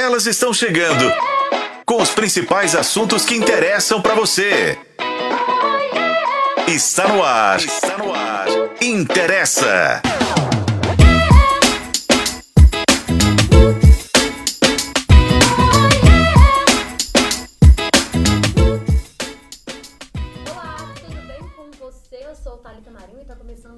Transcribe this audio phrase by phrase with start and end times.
[0.00, 1.12] Elas estão chegando
[1.84, 4.78] com os principais assuntos que interessam para você.
[6.66, 7.58] Está no ar.
[7.58, 8.46] Está no ar.
[8.80, 10.00] Interessa.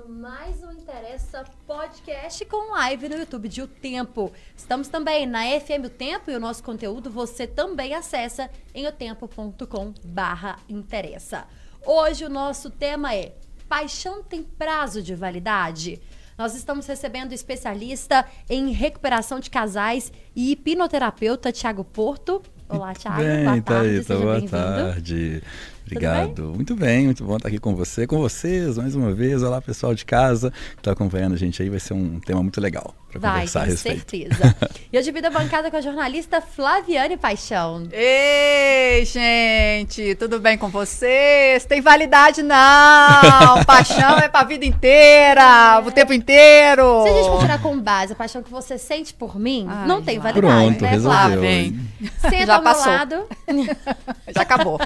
[0.09, 4.33] Mais um Interessa Podcast com live no YouTube de O Tempo.
[4.73, 9.93] Estamos também na FM O Tempo e o nosso conteúdo você também acessa em otempo.com
[10.03, 11.45] barra interessa.
[11.85, 13.35] Hoje o nosso tema é
[13.69, 16.01] Paixão tem prazo de validade?
[16.39, 22.41] Nós estamos recebendo especialista em recuperação de casais e hipnoterapeuta Tiago Porto.
[22.67, 23.19] Olá, Tiago.
[23.19, 24.51] Bem, boa tarde, Thaíta, seja boa bem-vindo.
[24.51, 25.43] tarde.
[25.85, 26.53] Obrigado.
[26.55, 29.43] Muito bem, muito bom estar aqui com você, com vocês, mais uma vez.
[29.43, 31.69] Olá, pessoal de casa que está acompanhando a gente aí.
[31.69, 34.11] Vai ser um tema muito legal para Vai, conversar a respeito.
[34.11, 34.57] certeza.
[34.93, 37.89] E eu divido a bancada com a jornalista Flaviane Paixão.
[37.91, 41.65] Ei, gente, tudo bem com vocês?
[41.65, 43.65] Tem validade não.
[43.65, 47.05] Paixão é pra vida inteira, o tempo inteiro.
[47.05, 49.87] Se a gente for tirar como base a paixão que você sente por mim, Ai,
[49.89, 51.21] não tem validade, Pronto, né, resolveu.
[51.41, 51.73] Flávia?
[52.21, 52.93] Senta Já ao meu passou.
[52.93, 53.25] lado.
[54.37, 54.79] Já acabou.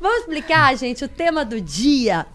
[0.00, 2.26] Vamos explicar, gente, o tema do dia.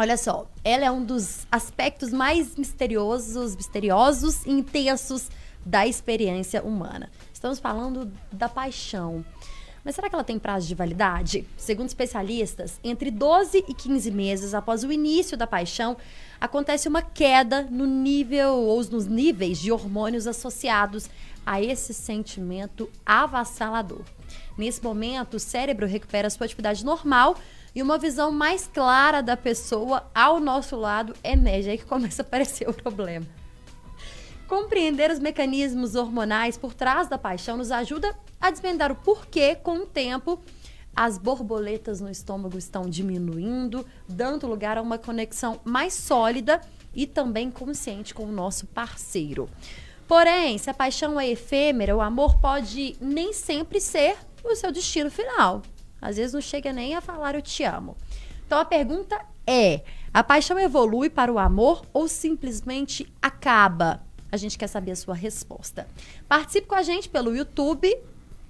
[0.00, 5.28] Olha só, ela é um dos aspectos mais misteriosos, misteriosos e intensos
[5.66, 7.10] da experiência humana.
[7.32, 9.24] Estamos falando da paixão.
[9.84, 11.44] Mas será que ela tem prazo de validade?
[11.56, 15.96] Segundo especialistas, entre 12 e 15 meses após o início da paixão,
[16.40, 21.10] acontece uma queda no nível ou nos níveis de hormônios associados
[21.44, 24.04] a esse sentimento avassalador.
[24.56, 27.36] Nesse momento, o cérebro recupera sua atividade normal
[27.74, 31.70] e uma visão mais clara da pessoa ao nosso lado emerge.
[31.70, 33.26] Aí que começa a aparecer o problema.
[34.48, 39.80] Compreender os mecanismos hormonais por trás da paixão nos ajuda a desvendar o porquê, com
[39.80, 40.40] o tempo,
[40.96, 46.60] as borboletas no estômago estão diminuindo, dando lugar a uma conexão mais sólida
[46.94, 49.48] e também consciente com o nosso parceiro.
[50.08, 55.10] Porém, se a paixão é efêmera, o amor pode nem sempre ser o seu destino
[55.10, 55.60] final.
[56.00, 57.94] Às vezes não chega nem a falar eu te amo.
[58.46, 59.82] Então a pergunta é:
[60.12, 64.02] a paixão evolui para o amor ou simplesmente acaba?
[64.32, 65.86] A gente quer saber a sua resposta.
[66.26, 67.94] Participe com a gente pelo YouTube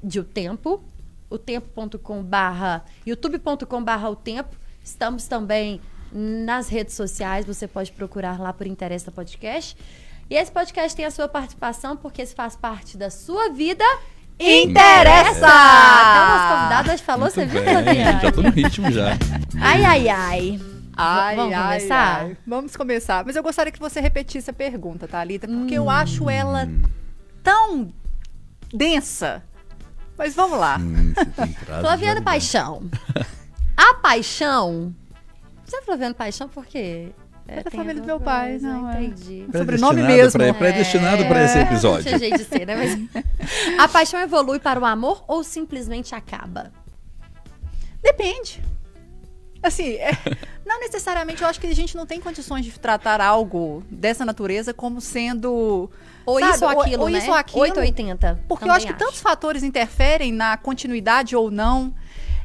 [0.02, 0.82] de O Tempo,
[1.28, 4.56] otempo.com barra youtube.com barra o tempo.
[4.82, 5.80] Estamos também
[6.12, 9.76] nas redes sociais, você pode procurar lá por Interessa Podcast.
[10.30, 13.84] E esse podcast tem a sua participação porque se faz parte da sua vida.
[14.38, 15.38] Interessa!
[15.38, 18.20] Então, nosso convidado hoje falou, Muito você viu, bem, Flaviane?
[18.22, 19.08] já tô no ritmo já.
[19.60, 20.60] Ai, ai, ai.
[20.96, 22.20] Ai, Vamos ai, começar?
[22.20, 22.36] ai.
[22.46, 23.24] Vamos começar.
[23.24, 26.68] Mas eu gostaria que você repetisse a pergunta, Thalita, porque eu acho ela
[27.42, 27.92] tão
[28.72, 29.42] densa.
[30.16, 30.76] Mas vamos lá.
[30.78, 31.14] Hum,
[31.80, 32.22] Flaviano.
[32.22, 32.82] Paixão.
[33.76, 34.94] A paixão.
[35.64, 37.10] Você é Flaviano Paixão por quê?
[37.50, 39.02] É da tem família do meu pai, coisa, não, é.
[39.04, 39.46] Entendi.
[39.46, 40.38] Sobrenome Predestinado mesmo.
[40.38, 42.04] pra- predestinado para esse É, episódio.
[42.04, 42.76] Tinha jeito de ser, né?
[42.76, 43.24] Mas...
[43.80, 46.70] A paixão evolui para o amor ou simplesmente acaba?
[48.02, 48.62] Depende.
[49.62, 50.10] Assim, é-
[50.64, 54.72] não necessariamente, eu acho que a gente não tem condições de tratar algo dessa natureza
[54.74, 55.90] como sendo.
[56.26, 57.18] Ou sabe, isso ou aquilo, ou né?
[57.18, 57.60] isso ou aquilo.
[57.62, 58.40] 8 ou 80.
[58.46, 61.94] Porque eu também acho que tantos fatores interferem na continuidade ou não.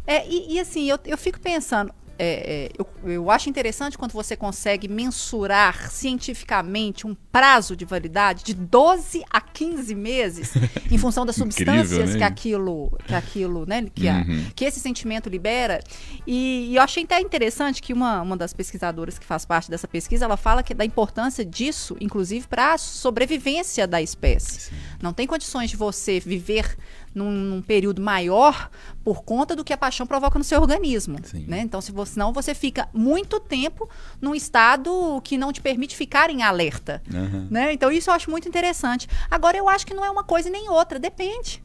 [0.07, 1.93] É, e, e, assim, eu, eu fico pensando.
[2.23, 8.44] É, é, eu, eu acho interessante quando você consegue mensurar cientificamente um prazo de validade
[8.44, 10.53] de 12 a 15 meses
[10.89, 12.17] em função das Incrível, substâncias né?
[12.19, 14.45] que aquilo, que aquilo, né, que, a- Uhum.
[14.56, 15.79] que esse sentimento libera.
[16.25, 19.88] E, e eu achei até interessante que uma, uma das pesquisadoras que faz parte dessa
[19.88, 24.72] pesquisa, ela fala que da importância disso, inclusive, para a sobrevivência da espécie.
[25.01, 26.78] Não tem condições de você viver
[27.13, 28.69] num, num período maior
[29.03, 31.18] por conta do que a paixão provoca no seu organismo.
[31.24, 31.46] Sim.
[31.47, 31.59] Né?
[31.59, 33.90] Então, se você, senão você fica muito tempo
[34.22, 37.01] num estado que não te permite ficar em alerta.
[37.13, 37.47] Aham.
[37.50, 37.74] Né?
[37.74, 39.07] Então, isso eu acho muito interessante.
[39.29, 41.63] Agora, eu acho que não é uma coisa nem outra, depende.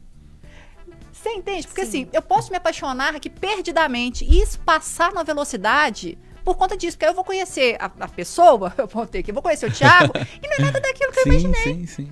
[1.11, 1.67] Você entende?
[1.67, 1.87] Porque Sim.
[2.03, 6.95] assim, eu posso me apaixonar aqui perdidamente e isso passar na velocidade por conta disso.
[6.95, 9.65] Porque aí eu vou conhecer a, a pessoa, eu vou ter que, eu vou conhecer
[9.67, 11.63] o Thiago, e não é nada daquilo que eu Sim, imaginei.
[11.63, 12.11] sim, sim.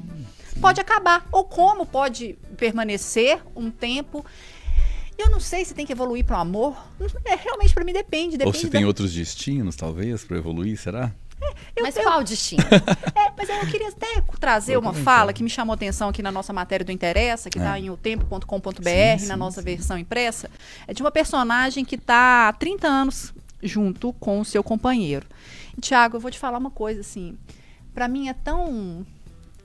[0.62, 1.26] Pode acabar.
[1.32, 4.26] Ou como pode permanecer um tempo.
[5.18, 6.78] Eu não sei se tem que evoluir para o amor.
[7.26, 8.34] É, realmente, para mim, depende.
[8.36, 11.12] Ou depende se tem outros destinos, talvez, para evoluir, será?
[11.76, 12.62] eu- Mas eu- qual destino?
[13.16, 15.16] É, mas eu queria até trazer Vou uma comentar.
[15.18, 17.82] fala que me chamou atenção aqui na nossa matéria do Interessa, que está É.
[17.82, 19.66] em otempo.com.br, na nossa sim.
[19.66, 20.50] versão impressa.
[20.88, 25.26] É de uma personagem que está há 30 anos junto com o seu companheiro.
[25.82, 27.36] Tiago, eu vou te falar uma coisa assim.
[27.94, 29.06] Para mim é tão.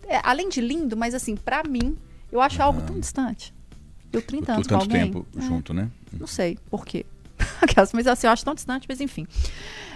[0.07, 1.97] É, além de lindo, mas assim, para mim,
[2.31, 3.53] Eu acho algo tão distante.
[4.11, 5.05] Eu 30 anos Por com alguém.
[5.07, 5.91] tempo é, junto, né?
[6.19, 7.05] Não sei por quê.
[7.61, 9.27] Aquelas, mas assim, eu acho tão distante, mas enfim.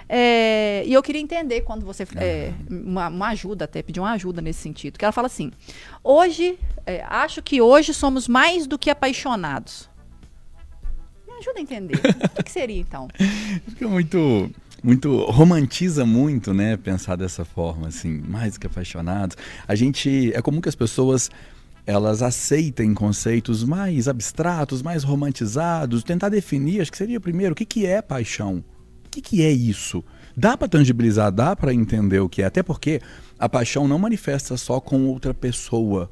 [0.08, 2.06] É, e eu queria entender quando você.
[2.16, 4.98] é, uma, uma ajuda, até pedir uma ajuda nesse sentido.
[4.98, 5.50] Que ela fala assim:
[6.04, 9.88] hoje, é, acho que hoje somos mais do que apaixonados.
[11.26, 11.96] Me ajuda a entender.
[11.96, 13.08] o que, que seria então?
[13.68, 14.50] Fica muito,
[14.82, 16.76] muito romantiza muito, né?
[16.76, 19.36] Pensar dessa forma, assim, mais que apaixonados.
[19.66, 21.30] A gente é comum que as pessoas
[21.86, 27.64] elas aceitem conceitos mais abstratos, mais romantizados, tentar definir, acho que seria primeiro, o que,
[27.64, 28.64] que é paixão?
[29.04, 30.04] O que, que é isso?
[30.36, 33.00] Dá para tangibilizar, dá para entender o que é, até porque
[33.38, 36.10] a paixão não manifesta só com outra pessoa.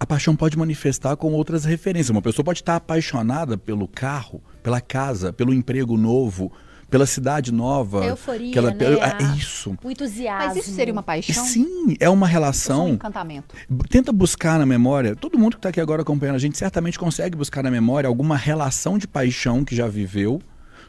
[0.00, 2.10] A paixão pode manifestar com outras referências.
[2.10, 6.52] Uma pessoa pode estar apaixonada pelo carro, pela casa, pelo emprego novo,
[6.90, 8.04] pela cidade nova.
[8.04, 8.76] Euforia, que ela- né?
[8.98, 9.76] é A- isso.
[9.82, 10.46] O entusiasmo.
[10.48, 11.44] Mas isso seria uma paixão?
[11.44, 12.88] sim, é uma Ou só um relação.
[12.90, 13.54] encantamento.
[13.90, 17.36] Tenta buscar na memória, todo mundo que está aqui agora acompanhando a gente certamente consegue
[17.36, 20.40] buscar na memória alguma relação de paixão que já viveu,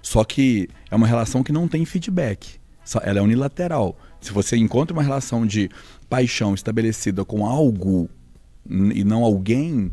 [0.01, 2.59] só que é uma relação que não tem feedback.
[2.85, 3.97] Só- Ela é unilateral.
[4.21, 5.69] Se você encontra uma relação de
[6.09, 8.09] paixão estabelecida com algo
[8.69, 9.91] e não alguém,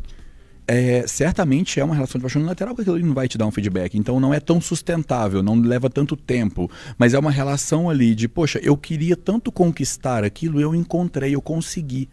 [0.67, 3.51] é, certamente é uma relação de paixão unilateral porque ali não vai te dar um
[3.51, 3.97] feedback.
[3.97, 6.69] Então não é tão sustentável, não leva tanto tempo.
[6.97, 11.41] Mas é uma relação ali de, poxa, eu queria tanto conquistar aquilo, eu encontrei, eu
[11.41, 12.09] consegui.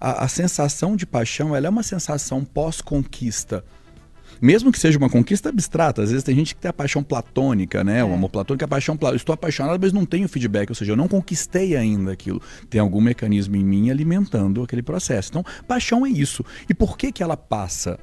[0.00, 3.64] A, a sensação de paixão, ela é uma sensação pós-conquista.
[4.40, 7.82] Mesmo que seja uma conquista abstrata, às vezes tem gente que tem a paixão platônica,
[7.82, 8.04] né?
[8.04, 9.22] O amor platônico é a paixão platônica.
[9.22, 12.40] Estou apaixonado, mas não tenho feedback, ou seja, eu não conquistei ainda aquilo.
[12.70, 15.30] Tem algum mecanismo em mim alimentando aquele processo.
[15.30, 16.44] Então, paixão é isso.
[16.68, 17.98] E por que que ela passa?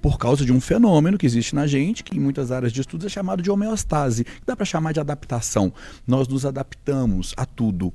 [0.00, 3.06] Por causa de um fenômeno que existe na gente, que em muitas áreas de estudos
[3.06, 5.72] é chamado de homeostase, que dá para chamar de adaptação.
[6.06, 7.92] Nós nos adaptamos a tudo.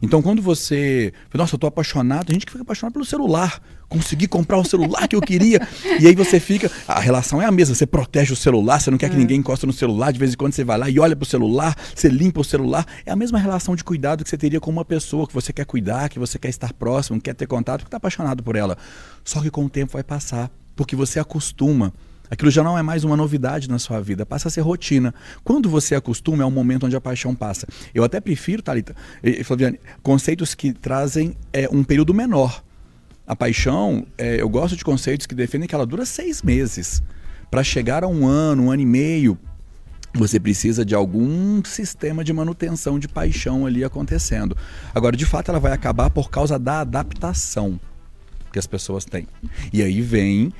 [0.00, 1.12] Então, quando você.
[1.34, 2.26] Nossa, eu tô apaixonado.
[2.26, 3.60] Tem gente que fica apaixonado pelo celular.
[3.88, 5.66] Consegui comprar o celular que eu queria.
[5.98, 6.70] E aí você fica.
[6.86, 7.74] A relação é a mesma.
[7.74, 10.12] Você protege o celular, você não quer que ninguém encoste no celular.
[10.12, 12.86] De vez em quando você vai lá e olha pro celular, você limpa o celular.
[13.06, 15.64] É a mesma relação de cuidado que você teria com uma pessoa que você quer
[15.64, 18.76] cuidar, que você quer estar próximo, quer ter contato, que tá apaixonado por ela.
[19.24, 20.50] Só que com o tempo vai passar.
[20.76, 21.92] Porque você acostuma.
[22.30, 25.14] Aquilo já não é mais uma novidade na sua vida, passa a ser rotina.
[25.42, 27.66] Quando você acostuma, é um momento onde a paixão passa.
[27.94, 32.62] Eu até prefiro, Thalita, e Flaviane, conceitos que trazem é, um período menor.
[33.26, 37.02] A paixão, é, eu gosto de conceitos que defendem que ela dura seis meses.
[37.50, 39.38] Para chegar a um ano, um ano e meio,
[40.14, 44.56] você precisa de algum sistema de manutenção de paixão ali acontecendo.
[44.94, 47.78] Agora, de fato, ela vai acabar por causa da adaptação
[48.52, 49.26] que as pessoas têm.
[49.72, 50.52] E aí vem.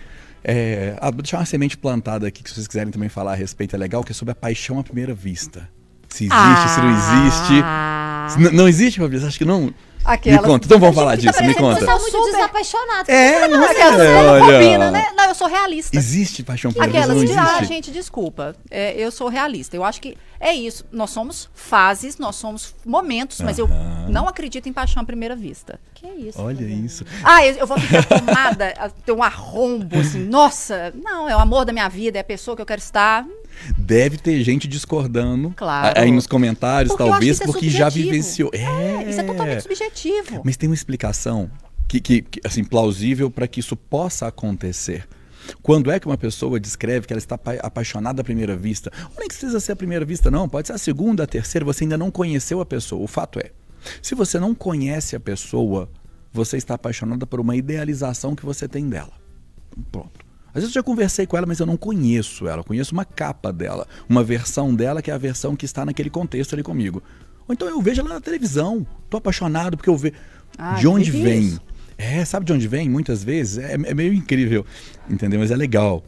[0.51, 3.35] É, ah, vou deixar uma semente plantada aqui, que se vocês quiserem também falar a
[3.35, 5.69] respeito, é legal, que é sobre a paixão à primeira vista.
[6.09, 7.61] Se existe, se não existe.
[7.63, 8.27] Ah.
[8.31, 9.29] Se n- não existe, Fabrício?
[9.29, 9.73] Acho que não.
[10.05, 11.81] Aquelas- Me conta, então vamos falar tá disso, me parecendo que conta.
[11.81, 12.33] Você tá muito Super.
[12.33, 13.11] desapaixonado.
[13.11, 13.71] É, não é?
[13.71, 14.59] Aquelas Olha.
[14.59, 15.07] combina, né?
[15.17, 15.97] Não, eu sou realista.
[15.97, 17.13] Existe paixão à primeira vista?
[17.13, 19.77] Aquelas Não de, ah, gente, desculpa, é, eu sou realista.
[19.77, 20.85] Eu acho que é isso.
[20.91, 23.69] Nós somos fases, nós somos momentos, mas eu
[24.09, 25.79] não acredito em paixão à primeira vista.
[25.95, 26.41] Que isso?
[26.41, 27.05] Olha isso.
[27.25, 31.41] Ah, eu, eu vou ficar tomada, a- ter um arrombo, assim, nossa, não, é o
[31.41, 33.27] amor da minha vida, é a pessoa que eu quero estar.
[33.77, 35.99] Deve ter gente discordando Claro.
[36.01, 38.51] aí nos comentários, Porque talvez, é porque já vivenciou.
[38.53, 40.43] É, Isso é totalmente subjetivo.
[40.45, 41.51] Mas tem uma explicação
[41.87, 45.07] que, que- que, assim, plausível para que isso possa acontecer.
[45.63, 48.93] Quando é que uma pessoa descreve que ela está apa- apaixonada à primeira vista?
[49.05, 50.47] Ou nem que precisa ser a primeira vista, não.
[50.49, 51.65] Pode ser a segunda, a terceira.
[51.65, 53.03] Você ainda não conheceu a pessoa.
[53.03, 53.51] O fato é,
[54.03, 55.89] se você não conhece a pessoa,
[56.31, 59.13] você está apaixonada por uma idealização que você tem dela.
[59.91, 60.28] Pronto.
[60.49, 62.61] Às vezes eu já conversei com ela, mas eu não conheço ela.
[62.61, 66.11] Eu conheço uma capa dela, uma versão dela que é a versão que está naquele
[66.11, 67.03] contexto ali comigo.
[67.47, 70.15] Ou então eu vejo ela na televisão, tô apaixonado porque eu vejo.
[70.57, 71.41] Ah, de onde vem?
[71.41, 71.61] isso.
[71.97, 72.89] É, sabe de onde vem?
[72.89, 74.65] Muitas vezes é, é meio incrível,
[75.11, 75.41] entendeu?
[75.41, 76.05] Mas é legal.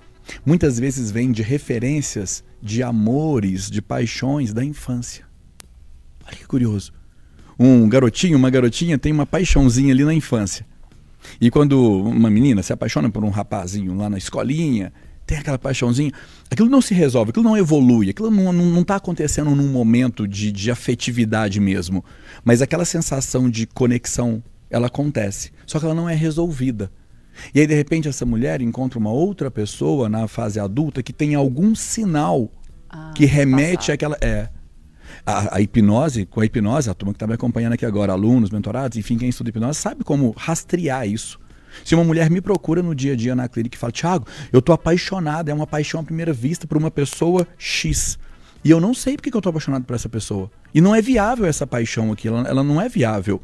[0.47, 5.25] Muitas vezes vem de referências de amores, de paixões da infância.
[6.25, 6.93] Olha que curioso.
[7.59, 10.65] Um garotinho, uma garotinha tem uma paixãozinha ali na infância.
[11.41, 14.93] E quando uma menina se apaixona por um rapazinho lá na escolinha,
[15.27, 16.11] tem aquela paixãozinha,
[16.51, 20.27] aquilo não se resolve, aquilo não evolui, aquilo não, não, não tá acontecendo num momento
[20.27, 22.05] de, de afetividade mesmo.
[22.45, 25.53] Mas aquela sensação de conexão, ela acontece.
[25.67, 26.91] Só que ela não é resolvida.
[27.55, 31.35] E aí, de repente, essa mulher encontra uma outra pessoa na fase adulta que tem
[31.37, 32.51] algum sinal
[32.89, 33.95] Ah, que remete passado.
[33.95, 34.19] àquela.
[34.21, 34.49] É.
[35.25, 38.51] A, a hipnose, com a hipnose, a turma que está me acompanhando aqui agora, alunos,
[38.51, 41.39] mentorados, enfim, quem estuda hipnose, sabe como rastrear isso.
[41.85, 44.61] Se uma mulher me procura no dia a dia na clínica e fala, Thiago, eu
[44.61, 48.19] tô apaixonada, é uma paixão à primeira vista por uma pessoa X.
[48.65, 50.51] E eu não sei porque que eu tô apaixonado por essa pessoa.
[50.75, 53.41] E não é viável essa paixão aqui, ela, ela não é viável.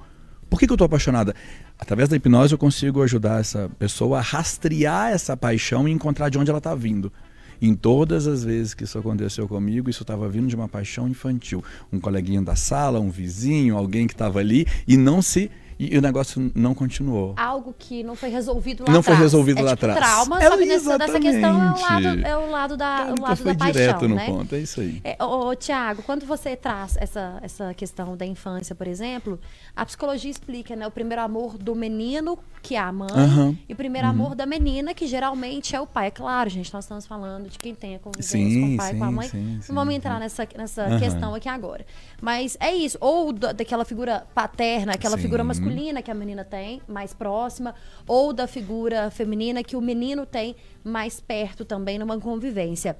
[0.48, 1.34] Por que, que eu estou apaixonada?
[1.78, 6.38] Através da hipnose eu consigo ajudar essa pessoa a rastrear essa paixão e encontrar de
[6.38, 7.12] onde ela está vindo.
[7.60, 11.62] Em todas as vezes que isso aconteceu comigo, isso estava vindo de uma paixão infantil.
[11.92, 15.98] Um coleguinha da sala, um vizinho, alguém que estava ali e não se e, e
[15.98, 17.34] o negócio não continuou.
[17.36, 19.16] Algo que não foi resolvido lá Não atrás.
[19.18, 19.98] foi resolvido é lá tipo atrás.
[20.12, 23.14] trauma, É, só que nessa, nessa questão é o lado, é o lado da, Cara,
[23.14, 24.26] o lado foi da paixão, direto no né?
[24.26, 25.00] ponto, é isso aí.
[25.04, 29.38] É, ô, ô, Tiago, quando você traz essa, essa questão da infância, por exemplo,
[29.74, 30.86] a psicologia explica, né?
[30.86, 33.56] O primeiro amor do menino, que é a mãe, Aham.
[33.68, 36.06] e o primeiro amor da menina, que geralmente é o pai.
[36.06, 38.92] É claro, gente, nós estamos falando de quem tem a convivência com Sim, o pai
[38.94, 39.28] e com a sim, mãe.
[39.28, 39.98] sim, Não sim, vamos sim.
[39.98, 40.98] entrar nessa, nessa Aham.
[40.98, 41.84] questão aqui agora.
[42.22, 42.96] Mas é isso.
[43.00, 45.22] Ou da- daquela figura paterna, aquela Sim.
[45.22, 45.65] figura masculina
[46.02, 47.74] que a menina tem, mais próxima,
[48.06, 52.96] ou da figura feminina que o menino tem mais perto também numa convivência.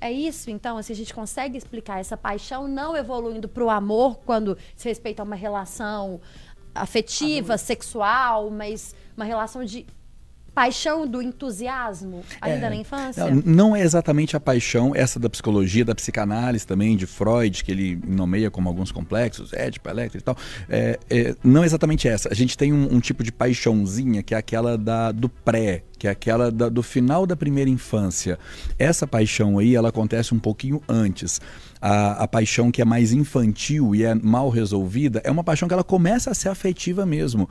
[0.00, 4.18] É isso, então, assim, a gente consegue explicar essa paixão não evoluindo para o amor
[4.24, 6.20] quando se respeita a uma relação
[6.72, 9.86] afetiva, sexual, mas uma relação de
[10.58, 12.70] paixão do entusiasmo ainda É.
[12.70, 13.24] na infância?
[13.44, 18.00] Não, é exatamente a paixão, essa da psicologia, da psicanálise também, de Freud, que ele
[18.06, 20.36] nomeia como alguns complexos, Édipo, Electra e tal.
[20.68, 22.28] É, é, não é exatamente essa.
[22.30, 26.08] A gente tem um, um tipo de paixãozinha, que é aquela da, do pré, que
[26.08, 28.36] é aquela da- do final da primeira infância.
[28.78, 31.40] Essa paixão aí, ela acontece um pouquinho antes.
[31.80, 35.74] A, a paixão que é mais infantil e é mal resolvida é uma paixão que
[35.74, 37.48] ela começa a ser afetiva mesmo.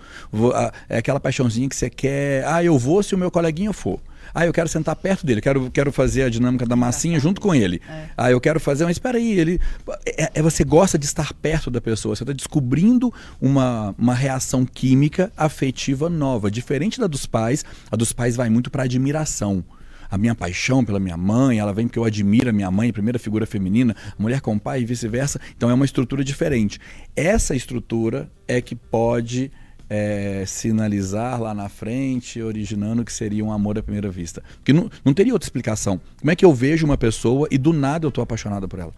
[0.90, 4.00] É aquela paixãozinha que você quer, ah, eu vou se o meu coleguinha for.
[4.34, 7.54] Ah, eu quero sentar perto dele, quero, quero fazer a dinâmica da massinha junto com
[7.56, 7.82] ele.
[8.16, 9.60] Ah, eu quero fazer, mas espera aí, ele.
[10.06, 14.66] É, é você gosta de estar perto da pessoa, você está descobrindo uma, uma reação
[14.66, 17.64] química afetiva nova, diferente da dos pais.
[17.90, 19.64] A dos pais vai muito para admiração.
[20.10, 23.20] A minha paixão pela minha mãe, ela vem porque eu admiro a minha mãe, primeira
[23.20, 25.40] figura feminina, mulher com pai e vice-versa.
[25.56, 26.80] Então é uma estrutura diferente.
[27.16, 29.52] Essa estrutura é que pode
[29.90, 34.44] é, sinalizar lá na frente, originando que seria um amor à primeira vista.
[34.58, 36.00] Porque não, não teria outra explicação.
[36.20, 38.94] Como é que eu vejo uma pessoa e do nada eu estou apaixonada por ela?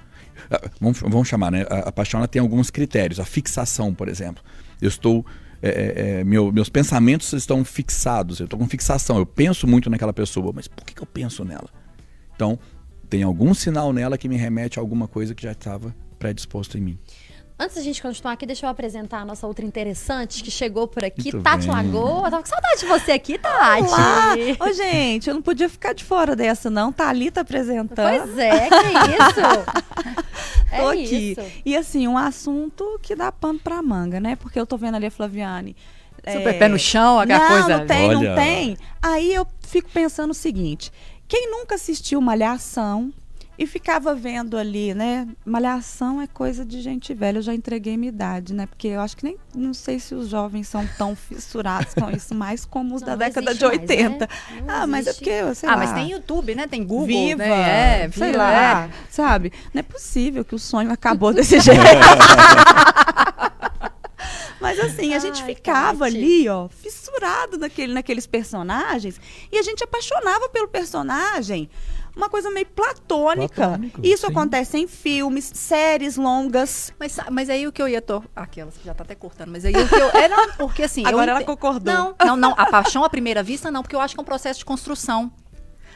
[0.50, 1.66] Ah, Vamos, vamos chamar, né?
[1.70, 3.20] A, a paixão tem alguns critérios.
[3.20, 4.44] A fixação, por exemplo.
[4.82, 5.26] Eu estou.
[5.62, 9.90] É, é, é, meu- meus pensamentos estão fixados, eu estou com fixação, eu penso muito
[9.90, 11.70] naquela pessoa, mas por que, que eu penso nela?
[12.36, 12.58] Então,
[13.10, 16.82] tem algum sinal nela que me remete a alguma coisa que já estava predisposto em
[16.82, 17.00] mim.
[17.62, 21.04] Antes da gente continuar aqui, deixa eu apresentar a nossa outra interessante que chegou por
[21.04, 21.76] aqui, Muito Tati bem.
[21.76, 22.28] Lagoa.
[22.28, 23.84] Eu tava com saudade de você aqui, Tati.
[23.84, 24.34] Olá!
[24.62, 26.90] Ô, gente, eu não podia ficar de fora dessa, não.
[26.94, 27.96] Thalita apresentando.
[27.96, 30.22] Pois é, que isso?
[30.72, 31.32] É Tô aqui.
[31.32, 31.42] isso.
[31.66, 34.36] E assim, um assunto que dá pano pra manga, né?
[34.36, 35.76] Porque eu tô vendo ali a Flaviane.
[36.32, 37.78] Super pé no chão, aquela não, coisa.
[37.80, 38.30] Não tem, Olha.
[38.30, 38.78] não tem.
[39.02, 40.92] Aí eu fico pensando o seguinte:
[41.28, 43.12] quem nunca assistiu Malhação
[43.62, 45.28] e ficava vendo ali, né?
[45.46, 47.40] Malhação é coisa de gente velha.
[47.40, 48.66] Eu já entreguei minha idade, né?
[48.66, 49.36] Porque eu acho que nem.
[49.54, 53.12] Não sei se os jovens são tão fissurados com isso, mais como os Não, da
[53.12, 54.26] não década de existe mais, 80.
[54.26, 54.28] né?
[54.66, 55.78] Ah, mas é porque, sei Ah, lá.
[55.78, 56.68] mas tem YouTube, né?
[56.68, 58.04] Tem Google, Viva, né?
[58.06, 58.90] É, sei Viva, lá, é.
[59.10, 59.52] sabe?
[59.74, 61.82] Não é possível que o sonho acabou desse jeito.
[64.62, 66.18] Mas assim, a gente Ai, ficava Tati.
[66.18, 69.20] ali, ó, fissurado naquele, naqueles personagens
[69.52, 71.70] e a gente apaixonava pelo personagem.
[72.16, 73.56] Uma coisa meio platônica.
[73.56, 74.32] Platônico, Isso sim.
[74.32, 76.94] acontece em filmes, séries longas.
[77.00, 78.02] Mas, mas aí o que eu ia.
[78.02, 78.24] To...
[78.36, 80.10] Aquelas que já tá até cortando, mas aí o que eu.
[80.10, 81.04] É, não, porque assim.
[81.04, 81.94] eu Agora ela concordou.
[81.94, 82.54] Não, não, não.
[82.58, 85.32] A paixão à primeira vista, não, porque eu acho que é um processo de construção.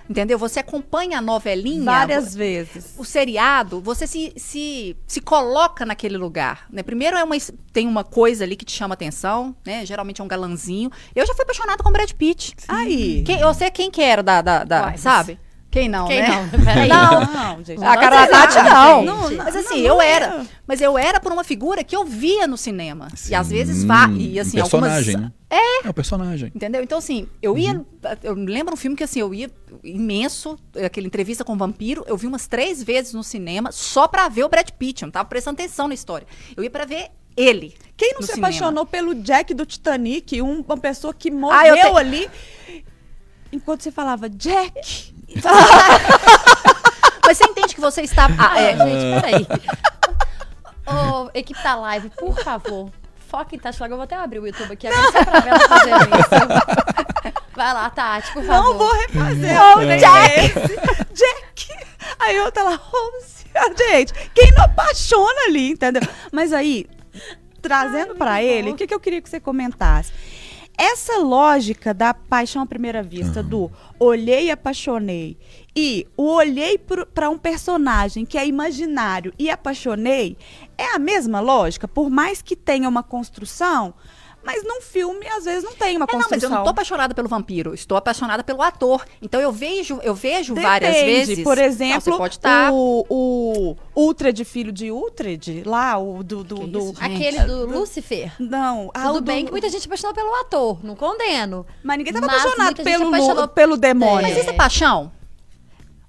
[0.10, 0.38] Entendeu?
[0.38, 1.86] Você acompanha a novelinha.
[1.86, 2.94] Várias vezes.
[2.98, 6.66] o seriado, você se, se, se coloca naquele lugar.
[6.70, 6.84] Né?
[6.84, 7.36] Primeiro é uma,
[7.72, 9.86] tem uma coisa ali que te chama atenção, né?
[9.86, 10.92] Geralmente é um galanzinho.
[11.16, 12.54] Eu já fui apaixonada com o Brad Pitt.
[12.68, 13.24] Aí.
[13.26, 15.40] Quem, eu sei quem que era da, da, da- Uai, sabe?
[15.74, 16.28] Quem não, Quem né?
[16.30, 16.86] não?
[16.88, 17.34] Não.
[17.56, 17.84] Não, gente.
[17.84, 19.04] A Vamos Tati não.
[19.04, 20.12] Não, Mas assim, não eu é.
[20.12, 20.46] era.
[20.68, 23.08] Mas eu era por uma figura que eu via no cinema.
[23.28, 24.08] e às Sim, vezes vá.
[24.10, 25.32] E assim, um personagem, algumas.
[25.32, 25.58] né?
[25.84, 25.88] É.
[25.88, 26.52] É o personagem.
[26.56, 26.84] Entendeu?
[26.84, 27.84] Então, assim, eu ia.
[28.22, 29.50] Eu me lembro um filme que assim, eu ia
[29.84, 34.30] imenso, aquela entrevista com o vampiro, eu vi umas três vezes no cinema só pra
[34.30, 35.02] ver o Brad Pitt.
[35.02, 36.28] Eu não tava prestando atenção na história.
[36.56, 37.74] Eu ia pra ver ele.
[37.98, 38.48] Quem não se cinema.
[38.50, 42.30] apaixonou pelo Jack do Titanic, um- uma pessoa que Ah, morreu eu tenho- ali,
[43.52, 45.12] enquanto você falava Jack?
[47.26, 48.26] Mas você entende que você está.
[48.38, 49.48] Ah, Ah, é, gente, peraí.
[50.86, 52.90] Ô, equipe da live, por favor,
[53.30, 53.94] foca em Tati Lagoa.
[53.94, 56.30] Eu vou até abrir o YouTube aqui agora só pra ver ela fazendo isso.
[57.56, 58.64] Vai lá, Tati, por favor.
[58.72, 59.54] Não vou refazer.
[59.54, 60.54] Não, o Jack.
[61.14, 61.88] Jack!
[62.20, 63.46] Aí outra lá, Rose.
[63.56, 66.02] Ah, Gente, quem não apaixona ali, entendeu?
[66.32, 66.88] Mas aí,
[67.62, 70.12] trazendo pra ele, o que, que eu queria que você comentasse?
[70.78, 75.38] Essa lógica da paixão à primeira vista, do olhei e apaixonei,
[75.76, 76.80] e o olhei
[77.14, 80.36] para um personagem que é imaginário e apaixonei,
[80.78, 81.88] é a mesma lógica?
[81.88, 83.94] Por mais que tenha uma construção,
[84.44, 86.30] Mas num filme, às vezes, não tem uma É, não, construção.
[86.38, 89.06] mas eu não tô apaixonada pelo vampiro, estou apaixonada pelo ator.
[89.22, 90.70] Então eu vejo, eu vejo Depende.
[90.72, 91.44] várias vezes.
[91.44, 92.72] Por Não, exemplo, você pode estar.
[92.74, 96.44] o, o Ultred, filho de Ultred, lá, o do...
[96.44, 96.94] do, do-?
[97.00, 98.34] Aquele do Lucifer.
[98.40, 101.66] Não, ah, Tudo do- bem que muita gente apaixonou pelo ator, não condeno.
[101.84, 104.24] Mas ninguém tava Mas apaixonado pelo, apaixonou- pelo demônio.
[104.28, 105.12] Mas isso é paixão?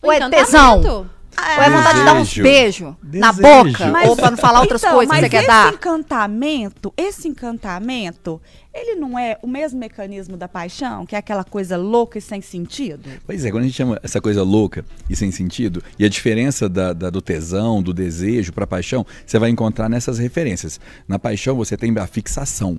[0.02, 1.08] O Ou é tesão?
[1.56, 2.42] Ou é vontade de dar uns Desejo.
[2.42, 3.86] beijos na boca?
[3.90, 5.72] Mas- ou pra não falar outras Então, coisas que mas você quer esse dar?
[5.72, 8.40] encantamento, esse encantamento,
[8.72, 12.40] ele não é o mesmo mecanismo da paixão, que é aquela coisa louca e sem
[12.40, 13.08] sentido?
[13.26, 16.68] Pois é, quando a gente chama essa coisa louca e sem sentido, e a diferença
[16.68, 20.80] da, da- do tesão, do desejo para paixão, você vai encontrar nessas referências.
[21.08, 22.78] Na paixão você tem a fixação.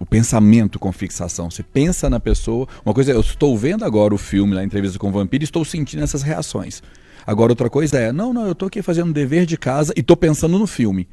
[0.00, 1.50] O pensamento com fixação.
[1.50, 2.68] Você pensa na pessoa.
[2.86, 5.42] Uma coisa, é, eu estou vendo agora o filme, lá, a entrevista com o vampiro,
[5.42, 6.80] e estou sentindo essas reações.
[7.28, 10.16] Agora, outra coisa é, não, não, eu estou aqui fazendo dever de casa e estou
[10.16, 11.06] pensando no filme.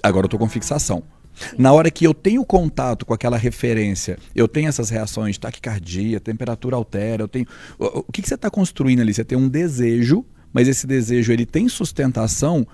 [0.00, 1.02] Agora eu estou com fixação.
[1.58, 6.76] Na hora que eu tenho contato com aquela referência, eu tenho essas reações, taquicardia, temperatura
[6.76, 7.44] altera, eu tenho.
[7.76, 9.12] O, o que, que você está construindo ali?
[9.12, 12.64] Você tem um desejo, mas esse desejo ele tem sustentação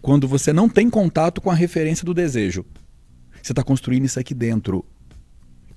[0.00, 2.64] quando você não tem contato com a referência do desejo.
[3.42, 4.82] Você está construindo isso aqui dentro.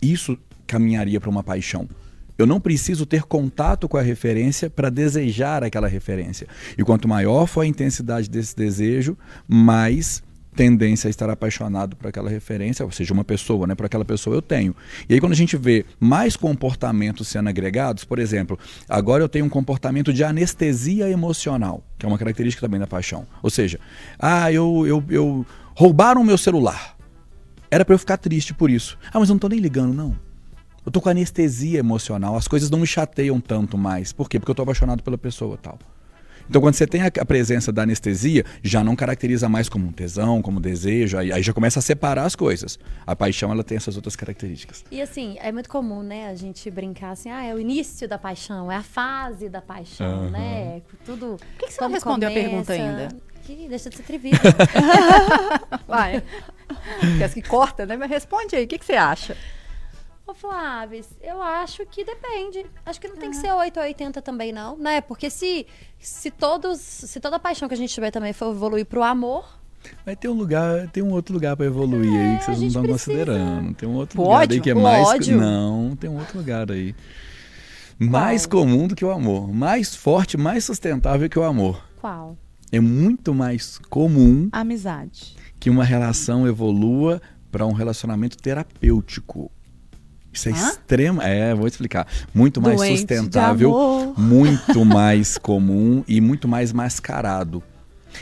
[0.01, 1.89] Isso caminharia para uma paixão.
[2.37, 6.47] Eu não preciso ter contato com a referência para desejar aquela referência.
[6.77, 9.17] E quanto maior for a intensidade desse desejo,
[9.47, 10.21] mais
[10.57, 13.75] tendência a estar apaixonado por aquela referência, ou seja, uma pessoa, né?
[13.75, 14.75] Por aquela pessoa eu tenho.
[15.07, 18.57] E aí quando a gente vê mais comportamentos sendo agregados, por exemplo,
[18.89, 23.27] agora eu tenho um comportamento de anestesia emocional, que é uma característica também da paixão.
[23.43, 23.79] Ou seja,
[24.19, 26.97] ah, eu, eu, eu roubaram meu celular.
[27.69, 28.97] Era para eu ficar triste por isso.
[29.13, 30.26] Ah, mas eu não tô nem ligando, não.
[30.87, 34.13] Eu tô com anestesia emocional, as coisas não me chateiam tanto mais.
[34.13, 34.39] Por quê?
[34.39, 35.77] Porque eu tô apaixonado pela pessoa tal.
[36.49, 40.41] Então, quando você tem a presença da anestesia, já não caracteriza mais como um tesão,
[40.41, 42.79] como desejo, aí, aí já começa a separar as coisas.
[43.05, 44.85] A paixão, ela tem essas outras características.
[44.89, 48.17] E assim, é muito comum, né, a gente brincar assim, ah, é o início da
[48.17, 50.29] paixão, é a fase da paixão, Aham.
[50.29, 50.81] né?
[51.03, 51.35] Tudo.
[51.37, 53.09] Por que que você não respondeu a pergunta começa- ainda?
[53.43, 54.37] Que deixa de ser atrevido.
[55.85, 56.23] Vai.
[57.17, 57.97] Quer que corta, né?
[57.97, 59.35] Mas responde aí, o que, que você acha?
[60.27, 62.65] Ô, Flávio, eu acho que depende.
[62.85, 64.99] Acho que não tem que ser 8 ou 80 também, não, né?
[64.99, 65.65] Porque se,
[65.97, 69.45] se todos, se toda a paixão que a gente tiver também for evoluir pro amor,
[70.05, 72.67] Vai ter um lugar, tem um outro lugar para evoluir aí que a vocês não
[72.67, 73.11] estão precisa.
[73.11, 73.73] considerando.
[73.75, 74.55] Tem um outro O lugar ódio?
[74.55, 75.07] aí que é mais.
[75.07, 75.37] ódio?
[75.39, 76.93] Não, tem um outro lugar aí.
[77.97, 79.53] Mais comum do que o amor.
[79.53, 81.81] Mais forte, mais sustentável que o amor.
[82.01, 82.37] qual?
[82.69, 85.37] É muito mais comum Amizade.
[85.57, 89.49] que uma relação evolua para um relacionamento terapêutico.
[90.37, 90.55] Isso é Hã?
[90.55, 91.21] extremo.
[91.21, 92.07] É, vou explicar.
[92.33, 97.63] Muito mais Doente sustentável, muito mais comum e muito mais mascarado.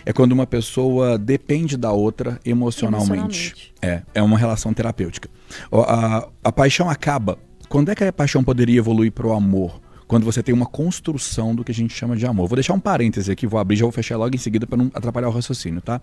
[0.05, 3.53] É quando uma pessoa depende da outra emocionalmente.
[3.53, 3.73] Emocionalmente.
[3.81, 5.29] É, é uma relação terapêutica.
[5.71, 7.37] Ó, A, a paixão acaba.
[7.69, 9.81] Quando é que a paixão poderia evoluir para o amor?
[10.07, 12.47] Quando você tem uma construção do que a gente chama de amor.
[12.47, 14.91] Vou deixar um parêntese aqui, vou abrir, já vou fechar logo em seguida para não
[14.93, 15.99] atrapalhar o raciocínio, tá?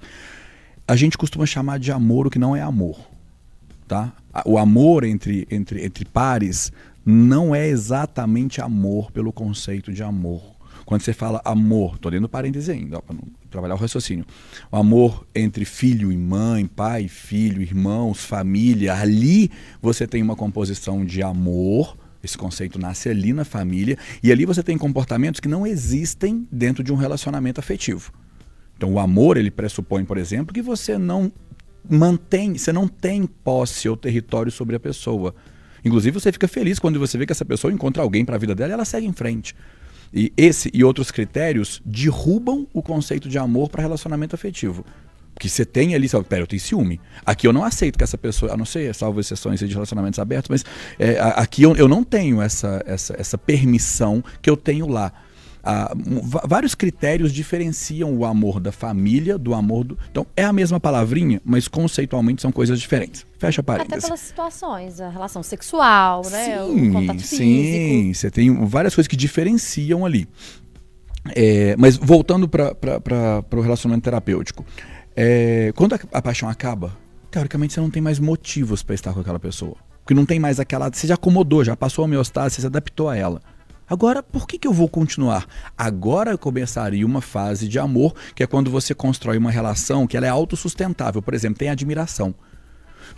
[0.88, 2.98] A gente costuma chamar de amor o que não é amor,
[3.87, 4.12] tá?
[4.45, 6.73] O amor entre, entre, entre pares
[7.05, 10.42] não é exatamente amor pelo conceito de amor.
[10.85, 14.25] Quando você fala amor, tô dando parêntese ainda, para não trabalhar o raciocínio.
[14.71, 21.05] O amor entre filho e mãe, pai, filho, irmãos, família, ali você tem uma composição
[21.05, 21.97] de amor.
[22.23, 23.99] Esse conceito nasce ali na família.
[24.23, 28.12] E ali você tem comportamentos que não existem dentro de um relacionamento afetivo.
[28.77, 31.33] Então, o amor, ele pressupõe, por exemplo, que você não
[31.88, 35.35] mantém, você não tem posse ou território sobre a pessoa.
[35.85, 38.55] Inclusive, você fica feliz quando você vê que essa pessoa encontra alguém para a vida
[38.55, 39.55] dela e ela segue em frente.
[40.14, 44.85] E esse e outros critérios derrubam o conceito de amor para relacionamento afetivo.
[45.35, 47.01] Porque você tem ali, sabe, pera, eu tenho ciúme.
[47.25, 50.51] Aqui eu não aceito que essa pessoa, a não ser salvo exceções de relacionamentos abertos,
[50.51, 50.64] mas
[50.99, 55.12] é, aqui eu, eu não tenho essa, essa, essa permissão que eu tenho lá.
[55.64, 55.92] Ah,
[56.48, 59.98] vários critérios diferenciam o amor da família do amor do.
[60.11, 63.25] Então, é a mesma palavrinha, mas conceitualmente são coisas diferentes.
[63.38, 64.05] Fecha Até parênteses.
[64.05, 66.62] pelas situações, a relação sexual, né?
[66.64, 67.37] o Sim, contato físico.
[67.37, 68.12] sim.
[68.12, 70.27] Você tem várias coisas que diferenciam ali.
[71.37, 72.75] É, mas voltando para
[73.57, 74.64] o relacionamento terapêutico.
[75.14, 76.96] É, quando a, a paixão acaba,
[77.31, 79.77] teoricamente você não tem mais motivos para estar com aquela pessoa.
[80.01, 80.90] Porque não tem mais aquela.
[80.92, 83.40] Você já acomodou, já passou a homeostase, você se adaptou a ela.
[83.92, 85.46] Agora, por que, que eu vou continuar?
[85.76, 90.24] Agora começaria uma fase de amor, que é quando você constrói uma relação que ela
[90.24, 91.20] é autossustentável.
[91.20, 92.35] Por exemplo, tem admiração.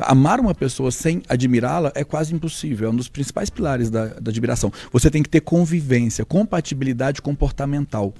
[0.00, 2.88] Amar uma pessoa sem admirá-la é quase impossível.
[2.88, 4.72] É um dos principais pilares da, da admiração.
[4.92, 8.12] Você tem que ter convivência, compatibilidade comportamental.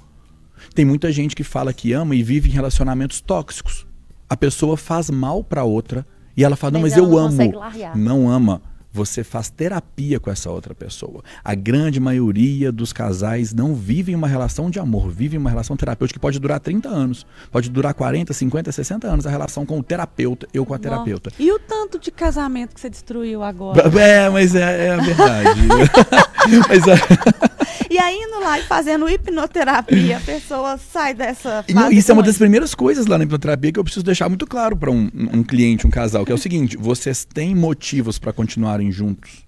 [0.73, 3.85] Tem muita gente que fala que ama e vive em relacionamentos tóxicos.
[4.29, 7.19] A pessoa faz mal para outra E ela fala, não, Mas mas, ela eu não
[7.19, 7.61] amo.
[7.95, 8.61] Não ama.
[8.95, 11.21] Você faz terapia com essa outra pessoa.
[11.43, 16.17] A grande maioria dos casais não vivem uma relação de amor, vivem uma relação terapêutica
[16.17, 19.83] que pode durar 30 anos, pode durar 40, 50, 60 anos a relação com o
[19.83, 21.29] terapeuta, eu com a terapeuta.
[21.37, 23.83] E o tanto de casamento que você destruiu agora?
[24.05, 25.61] É, mas é, é a verdade.
[26.69, 27.54] mas é,
[27.95, 32.13] E aí, indo lá e fazendo hipnoterapia, a pessoa sai dessa não, fase isso é
[32.13, 35.09] uma das primeiras coisas lá na hipnoterapia que eu preciso deixar muito claro para um,
[35.33, 39.45] um cliente, um casal, que é o seguinte: vocês têm motivos para continuarem juntos?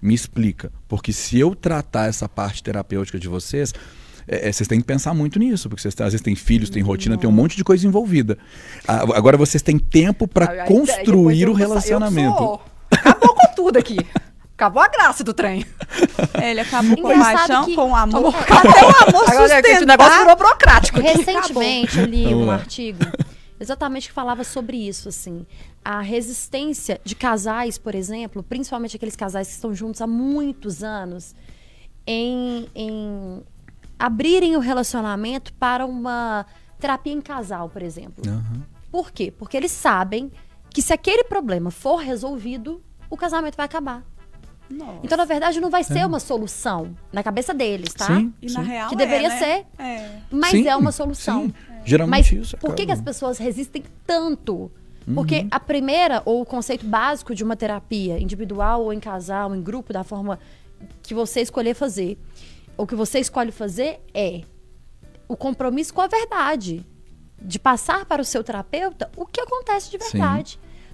[0.00, 0.72] Me explica.
[0.88, 3.74] Porque se eu tratar essa parte terapêutica de vocês,
[4.26, 6.82] é, é, vocês têm que pensar muito nisso, porque vocês às vezes têm filhos, têm
[6.82, 8.38] rotina, tem um monte de coisa envolvida.
[8.88, 12.38] Ah, Agora vocês têm tempo para construir o relacionamento.
[12.38, 13.96] sou- Acabou com tudo aqui.
[14.62, 15.66] Acabou a graça do trem.
[16.40, 18.32] Ele acabou com Engraçado paixão, que- com amor.
[18.32, 18.38] É.
[18.54, 21.00] Até o amor Agora gente, o negócio virou burocrático.
[21.00, 23.04] Recentemente eu li um artigo
[23.58, 25.44] exatamente que falava sobre isso, assim.
[25.84, 31.34] A resistência de casais, por exemplo, principalmente aqueles casais que estão juntos há muitos anos,
[32.06, 33.42] em, em
[33.98, 36.46] abrirem o relacionamento para uma
[36.78, 38.22] terapia em casal, por exemplo.
[38.28, 38.62] Aham.
[38.92, 39.32] Por quê?
[39.36, 40.30] Porque eles sabem
[40.70, 44.04] que se aquele problema for resolvido, o casamento vai acabar.
[44.70, 45.00] Nossa.
[45.02, 48.06] Então, na verdade, não vai ser uma solução na cabeça deles, tá?
[48.06, 48.68] Sim, E na sim.
[48.68, 49.38] real Que é, deveria né?
[49.38, 49.66] ser.
[49.78, 50.18] É.
[50.30, 51.44] Mas Sim, é uma solução.
[51.44, 51.54] sim.
[51.84, 52.56] Geralmente Mas isso.
[52.58, 54.70] por que, que as pessoas resistem tanto?
[55.06, 55.14] Uhum.
[55.14, 59.60] Porque a primeira, ou o conceito básico de uma terapia, individual ou em casal, em
[59.60, 60.38] grupo, da forma
[61.02, 62.16] que você escolher fazer,
[62.76, 64.42] ou que você escolhe fazer, é
[65.28, 66.86] o compromisso com a verdade.
[67.40, 70.18] De passar para o seu terapeuta o que acontece de Sim.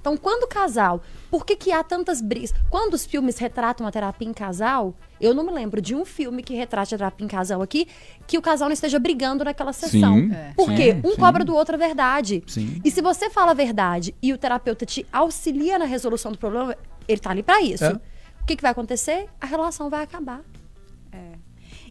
[0.00, 1.02] Então, quando o casal.
[1.30, 2.54] Por que, que há tantas brigas?
[2.70, 6.42] Quando os filmes retratam a terapia em casal, eu não me lembro de um filme
[6.42, 7.86] que retrate a terapia em casal aqui
[8.26, 10.14] que o casal não esteja brigando naquela sessão.
[10.14, 10.52] Sim, É.
[10.56, 11.16] Porque sim, um sim.
[11.16, 12.42] cobra do outro a verdade.
[12.46, 12.80] Sim.
[12.82, 16.74] E se você fala a verdade e o terapeuta te auxilia na resolução do problema,
[17.06, 17.84] ele tá ali para isso.
[17.84, 17.92] É.
[18.40, 19.28] O que, que vai acontecer?
[19.38, 20.40] A relação vai acabar.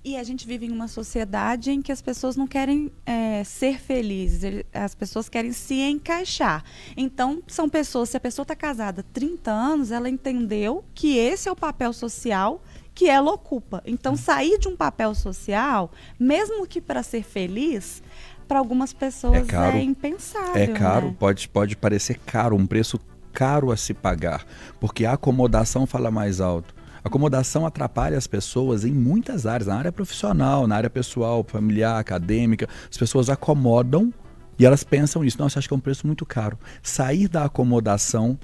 [0.08, 3.78] E a gente vive em uma sociedade em que as pessoas não querem é, ser
[3.78, 6.64] felizes, as pessoas querem se encaixar.
[6.96, 11.50] Então, são pessoas, se a pessoa está casada há 30 anos, ela entendeu que esse
[11.50, 12.64] é o papel social
[12.96, 13.84] que ela ocupa.
[13.86, 18.02] Então, sair de um papel social, mesmo que para ser feliz,
[18.48, 19.76] para algumas pessoas É caro.
[19.76, 20.56] é impensável.
[20.56, 21.16] É caro, né?
[21.20, 22.98] pode, pode parecer caro, um preço
[23.34, 24.46] caro a se pagar,
[24.80, 26.74] porque a acomodação fala mais alto.
[27.04, 32.68] Acomodação atrapalha as pessoas em muitas áreas, na área profissional, na área pessoal, familiar, acadêmica.
[32.90, 34.14] As pessoas acomodam
[34.60, 35.38] e elas pensam nisso.
[35.40, 36.58] Nossa, acho que é um preço muito caro.
[36.82, 38.38] Sair da acomodação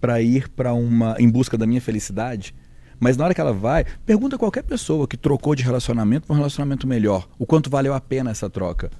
[0.00, 2.54] para ir para uma em busca da minha felicidade.
[2.98, 6.34] Mas na hora que ela vai, pergunta a qualquer pessoa que trocou de relacionamento para
[6.34, 8.90] um relacionamento melhor, o quanto valeu a pena essa troca.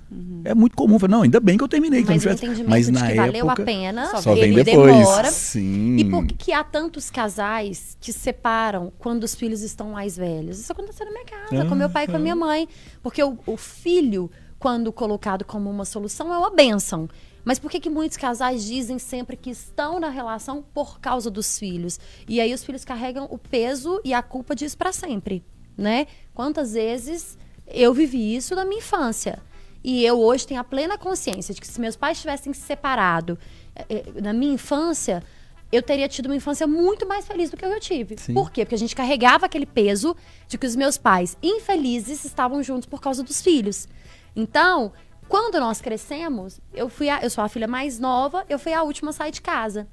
[0.44, 3.08] É muito comum, não, ainda bem que eu terminei, que Mas não tivesse- mas na
[3.08, 4.96] que valeu época, a pena, só vem ele depois.
[4.96, 5.30] demora.
[5.30, 5.96] Sim.
[5.96, 10.16] E por que, que há tantos casais que se separam quando os filhos estão mais
[10.16, 10.58] velhos?
[10.58, 12.68] Isso aconteceu na minha casa, com meu pai e com a minha mãe.
[13.02, 17.08] Porque o, o filho, quando colocado como uma solução, é uma bênção.
[17.46, 21.56] Mas por que, que muitos casais dizem sempre que estão na relação por causa dos
[21.56, 22.00] filhos?
[22.28, 25.44] E aí os filhos carregam o peso e a culpa disso para sempre,
[25.78, 26.08] né?
[26.34, 29.38] Quantas vezes eu vivi isso na minha infância?
[29.84, 33.38] E eu hoje tenho a plena consciência de que se meus pais tivessem se separado
[33.76, 35.22] eh, eh, na minha infância,
[35.70, 38.16] eu teria tido uma infância muito mais feliz do que eu tive.
[38.18, 38.34] Sim.
[38.34, 38.64] Por quê?
[38.64, 40.16] Porque a gente carregava aquele peso
[40.48, 43.86] de que os meus pais, infelizes, estavam juntos por causa dos filhos.
[44.34, 44.92] Então,
[45.28, 48.82] quando nós crescemos, eu fui a- eu sou a filha mais nova, eu fui a
[48.82, 49.86] última a sair de casa.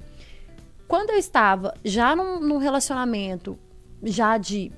[0.87, 3.57] Quando eu estava já num, num relacionamento
[4.03, 4.71] já de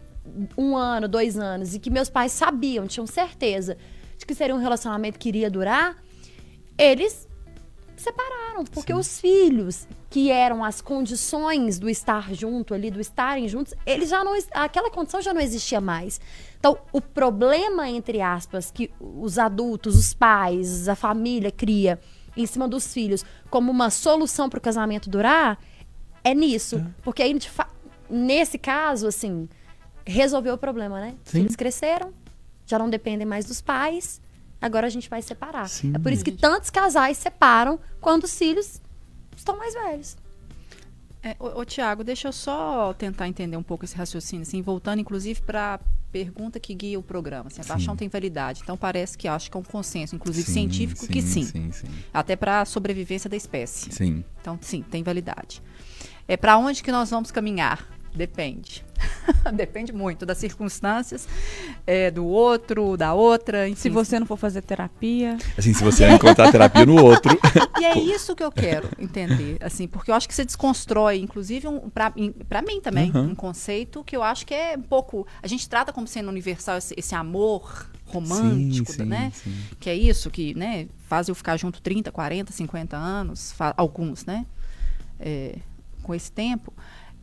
[0.57, 3.77] um ano, dois anos, e que meus pais sabiam, tinham certeza
[4.17, 5.95] de que seria um relacionamento que iria durar,
[6.77, 7.27] eles
[8.01, 13.73] separaram, porque os filhos, que eram as condições do estar junto ali, do estarem juntos,
[13.85, 16.19] eles já não, aquela condição já não existia mais.
[16.59, 21.99] Então, o problema, entre aspas, que os adultos, os pais, a família cria
[22.35, 25.57] em cima dos filhos como uma solução para o casamento durar,
[26.23, 26.83] é nisso.
[27.03, 27.69] Porque aí, a gente fa-
[28.09, 29.47] nesse caso, assim,
[30.05, 31.15] resolveu o problema, né?
[31.23, 31.39] Sim.
[31.39, 32.11] filhos cresceram,
[32.65, 34.19] já não dependem mais dos pais,
[34.65, 35.69] agora a gente vai separar.
[35.69, 35.93] Sim.
[35.95, 38.81] É por isso que tantos casais separam quando os filhos
[39.35, 40.17] estão mais velhos.
[41.21, 44.99] É, ô, ô, Tiago, deixa eu só tentar entender um pouco esse raciocínio, assim, voltando
[44.99, 45.79] inclusive para a
[46.11, 47.47] pergunta que guia o programa.
[47.47, 47.69] Assim, a Sim.
[47.69, 48.61] paixão tem validade.
[48.63, 51.43] Então parece que acho que é um consenso, inclusive Sim, científico, que sim.
[51.43, 51.87] Sim, sim.
[52.13, 53.91] Até para a sobrevivência da espécie.
[53.91, 54.23] Sim.
[54.39, 55.61] Então, sim, tem validade.
[56.27, 57.94] É para onde que nós vamos caminhar?
[58.15, 58.83] Depende.
[59.53, 61.27] depende muito das circunstâncias,
[61.85, 63.67] é, do outro, da outra.
[63.67, 63.79] Enfim.
[63.81, 65.37] Se você não for fazer terapia.
[65.57, 67.37] Assim, se você não encontrar terapia no outro.
[67.79, 71.67] E é isso que eu quero entender, assim, porque eu acho que você desconstrói, inclusive,
[71.67, 73.31] um, para mim também, Uhum.
[73.31, 75.27] um conceito que eu acho que é um pouco.
[75.43, 79.31] A gente trata como sendo universal esse, esse amor romântico, Sim, sim, né?
[79.35, 79.53] sim.
[79.79, 84.45] Que é isso que, né, faz eu ficar junto 30, 40, 50 anos, alguns, né?
[85.19, 85.55] É,
[86.01, 86.73] com esse tempo.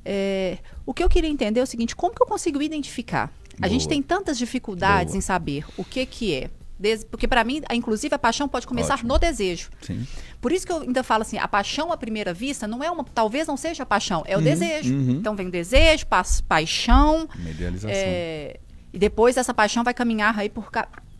[0.04, 3.32] É, o que eu queria entender é o seguinte, como que eu consigo identificar?
[3.60, 3.90] A gente Boa.
[3.90, 5.18] tem tantas dificuldades Boa.
[5.18, 6.50] em saber o que que é.
[6.78, 9.10] Des- porque para mim, a- inclusive, a paixão pode começar Ótimo.
[9.10, 9.70] no desejo.
[9.82, 10.04] Sim.
[10.40, 13.04] Por isso que eu ainda falo assim, a paixão à primeira vista não é uma,
[13.04, 14.92] talvez não seja a paixão, é o desejo.
[14.92, 15.10] uhum.
[15.12, 17.90] Então vem o desejo, pa paixão, Uma idealização.
[17.94, 18.58] é,
[18.92, 20.68] e depois essa paixão vai caminhar aí por,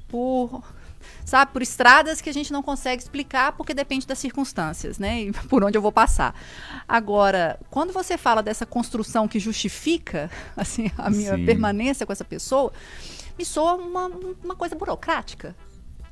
[0.09, 0.65] por
[1.25, 5.23] sabe, por estradas que a gente não consegue explicar porque depende das circunstâncias, né?
[5.23, 6.35] E por onde eu vou passar.
[6.89, 11.45] Agora, quando você fala dessa construção que justifica assim a minha Sim.
[11.45, 12.73] permanência com essa pessoa,
[13.39, 14.07] me soa uma,
[14.43, 15.55] uma coisa burocrática.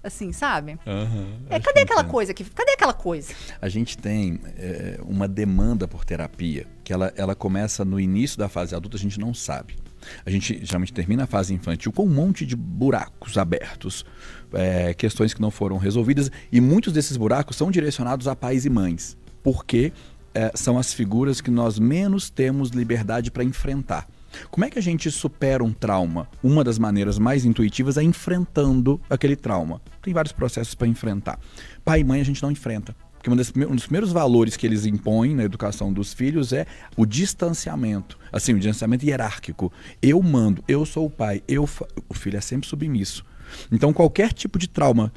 [0.03, 0.79] Assim, sabe?
[0.87, 2.11] Aham, É, cadê que aquela entendo.
[2.11, 3.35] coisa que cadê aquela coisa?
[3.61, 8.49] A gente tem é, uma demanda por terapia, que ela, ela começa no início da
[8.49, 9.77] fase adulta, a gente não sabe.
[10.25, 14.07] A gente geralmente termina a fase infantil com um monte de buracos abertos,
[14.53, 18.71] é, questões que não foram resolvidas, e muitos desses buracos são direcionados a pais e
[18.71, 19.93] mães, porque
[20.35, 24.09] é, são as figuras que nós menos temos liberdade para enfrentar.
[24.49, 26.29] Como é que a gente supera um trauma?
[26.41, 29.83] Uma das maneiras mais intuitivas é enfrentando aquele trauma.
[30.01, 31.37] Tem vários processos para enfrentar.
[31.85, 32.95] Pai e mãe a gente não enfrenta.
[33.15, 36.65] Porque um, prime- um dos primeiros valores que eles impõem na educação dos filhos é
[36.97, 38.17] o distanciamento.
[38.33, 39.73] Assim, o distanciamento hierárquico.
[40.01, 41.69] Eu mando, eu sou o pai, eu
[42.09, 43.25] o filho é sempre submisso.
[43.71, 45.13] Então, qualquer tipo de trauma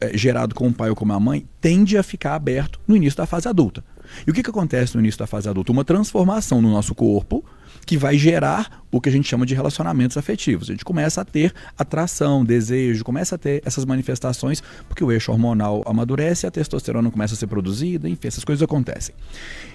[0.00, 3.16] eh, gerado com o pai ou com a mãe tende a ficar aberto no início
[3.16, 3.82] da fase adulta.
[4.26, 5.72] E o que, que acontece no início da fase adulta?
[5.72, 7.44] Uma transformação no nosso corpo
[7.84, 10.68] que vai gerar o que a gente chama de relacionamentos afetivos.
[10.68, 15.32] A gente começa a ter atração, desejo, começa a ter essas manifestações, porque o eixo
[15.32, 19.14] hormonal amadurece, a testosterona começa a ser produzida, enfim, essas coisas acontecem.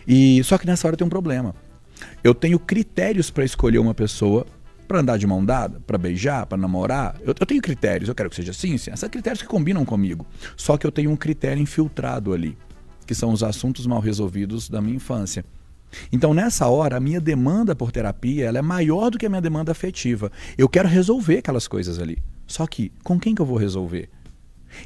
[0.07, 1.55] E só que nessa hora tem um problema.
[2.23, 4.45] Eu tenho critérios para escolher uma pessoa
[4.91, 7.15] para andar de mão dada, para beijar, para namorar.
[7.21, 8.91] Eu, eu tenho critérios, eu quero que seja assim, assim.
[8.91, 10.27] Esses critérios que combinam comigo.
[10.57, 12.57] Só que eu tenho um critério infiltrado ali,
[13.07, 15.45] que são os assuntos mal resolvidos da minha infância.
[16.11, 19.41] Então, nessa hora, a minha demanda por terapia ela é maior do que a minha
[19.41, 20.29] demanda afetiva.
[20.57, 22.17] Eu quero resolver aquelas coisas ali.
[22.45, 24.09] Só que, com quem que eu vou resolver?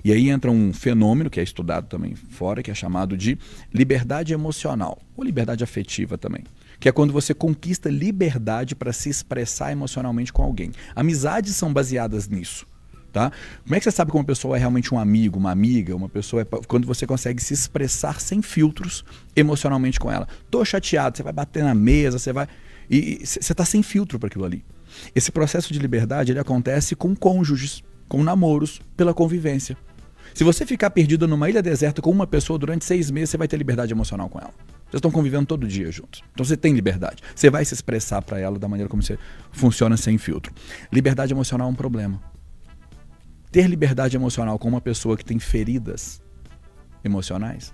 [0.04, 3.39] E aí entra um fenômeno que é estudado também fora, que é chamado de
[3.74, 6.44] liberdade emocional, ou liberdade afetiva também.
[6.79, 10.71] Que é quando você conquista liberdade para se expressar emocionalmente com alguém.
[10.95, 12.65] Amizades são baseadas nisso.
[13.11, 13.31] Tá?
[13.63, 16.09] Como é que você sabe que uma pessoa é realmente um amigo, uma amiga, uma
[16.09, 20.27] pessoa é quando você consegue se expressar sem filtros emocionalmente com ela.
[20.51, 22.45] Tô chateado, você vai bater na mesa, você vai
[22.89, 24.65] e você tá sem filtro para aquilo ali.
[25.15, 29.77] Esse processo de liberdade ele acontece com cônjuges, com namoros, pela convivência.
[30.36, 33.48] Se você ficar perdido numa ilha deserta com uma pessoa durante seis meses, você vai
[33.48, 34.54] ter liberdade emocional com ela.
[34.84, 36.21] Vocês estão convivendo todo dia juntos.
[36.34, 37.24] Então você tem liberdade.
[37.34, 39.17] Você vai se expressar para ela da maneira como você
[39.52, 40.54] funciona sem filtro.
[40.91, 42.21] Liberdade emocional é um problema
[43.56, 46.21] ter liberdade emocional com uma pessoa que tem feridas
[47.06, 47.74] emocionais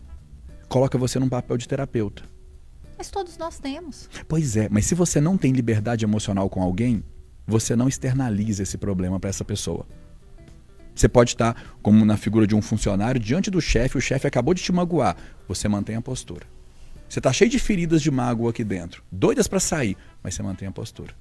[0.69, 2.21] coloca você num papel de terapeuta.
[2.95, 4.08] Mas todos nós temos.
[4.28, 7.04] Pois é, mas se você não tem liberdade emocional com alguém,
[7.47, 9.88] você não externaliza esse problema para essa pessoa.
[10.95, 14.54] Você pode estar, como na figura de um funcionário, diante do chefe, o chefe acabou
[14.54, 15.15] de te magoar.
[15.47, 16.45] Você mantém a postura.
[17.08, 20.67] Você está cheio de feridas de mágoa aqui dentro, doidas para sair, mas você mantém
[20.67, 21.13] a postura.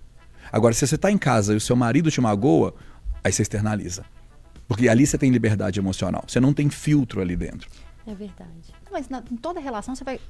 [0.53, 2.75] Agora, se você está em casa e o seu marido te magoa,
[3.25, 4.05] aí você externaliza.
[4.69, 6.25] Porque ali você tem liberdade emocional.
[6.29, 7.69] Você não tem filtro ali dentro.
[8.07, 8.73] É verdade.
[8.91, 10.21] Mas na- em toda relação você vai.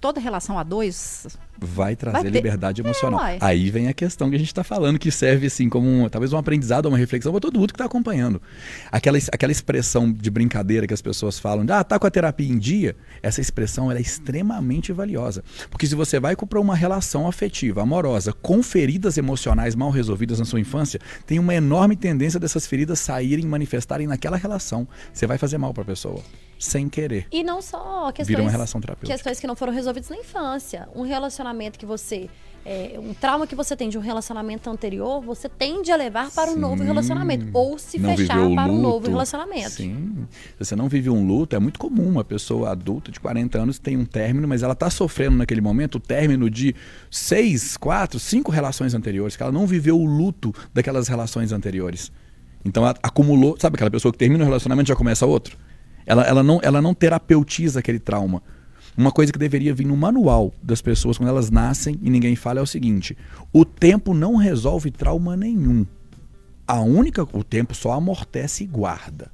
[0.00, 1.26] Toda relação a dois.
[1.58, 3.20] Vai trazer Vai ter- liberdade emocional.
[3.20, 3.38] uai.
[3.40, 6.32] Aí vem a questão que a gente está falando, que serve assim como um, talvez
[6.32, 8.42] um aprendizado, uma reflexão para todo mundo que está acompanhando.
[8.90, 12.48] Aquela, aquela expressão de brincadeira que as pessoas falam, de, ah, tá com a terapia
[12.50, 15.44] em dia, essa expressão é extremamente valiosa.
[15.70, 20.44] Porque se você vai para uma relação afetiva, amorosa, com feridas emocionais mal resolvidas na
[20.44, 24.86] sua infância, tem uma enorme tendência dessas feridas saírem, manifestarem naquela relação.
[25.12, 26.20] Você vai fazer mal para a pessoa,
[26.58, 27.26] sem querer.
[27.30, 29.12] E não só questões, Vira uma relação terapêutica.
[29.14, 30.88] questões que não foram resolvidas na infância.
[30.94, 32.28] Um relacionamento que você.
[32.66, 36.50] é, um trauma que você tem de um relacionamento anterior, você tende a levar para
[36.50, 36.84] um novo Sim.
[36.84, 37.46] relacionamento.
[37.52, 39.10] Ou se Não fechar para um novo luto.
[39.10, 39.68] relacionamento.
[39.70, 40.26] Sim.
[40.58, 43.78] Se você não vive um luto, é muito comum uma pessoa adulta de 40 anos
[43.78, 46.74] tem um término, mas ela está sofrendo naquele momento o término de
[47.10, 52.10] seis, quatro, cinco relações anteriores, que ela não viveu o luto daquelas relações anteriores.
[52.64, 55.58] Então ela acumulou, sabe aquela pessoa que termina um relacionamento e já começa outro?
[56.06, 58.42] Ela, ela, não, ela não terapeutiza aquele trauma.
[58.96, 62.60] Uma coisa que deveria vir no manual das pessoas quando elas nascem e ninguém fala
[62.60, 63.16] é o seguinte:
[63.52, 65.84] o tempo não resolve trauma nenhum.
[66.66, 69.30] A única, o tempo só amortece e guarda.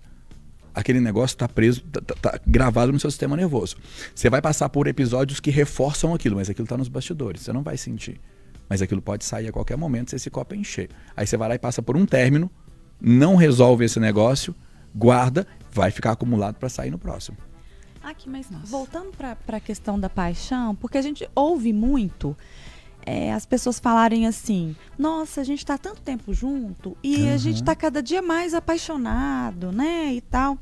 [0.75, 3.77] Aquele negócio está preso, tá, tá- tá gravado no seu sistema nervoso.
[4.15, 7.43] Você vai passar por episódios que reforçam aquilo, mas aquilo está nos bastidores.
[7.43, 8.21] Você não vai sentir.
[8.69, 10.89] Mas aquilo pode sair a qualquer momento se esse copo encher.
[11.17, 12.49] Aí você vai lá e passa por um término,
[13.01, 14.55] não resolve esse negócio,
[14.95, 17.37] guarda, vai ficar acumulado para sair no próximo.
[18.03, 22.37] Aqui, mas voltando para a questão da paixão, porque a gente ouve muito
[23.05, 27.57] é, as pessoas falarem assim: nossa, a gente está tanto tempo junto e a gente
[27.57, 30.13] está cada dia mais apaixonado, né?
[30.13, 30.59] E tal.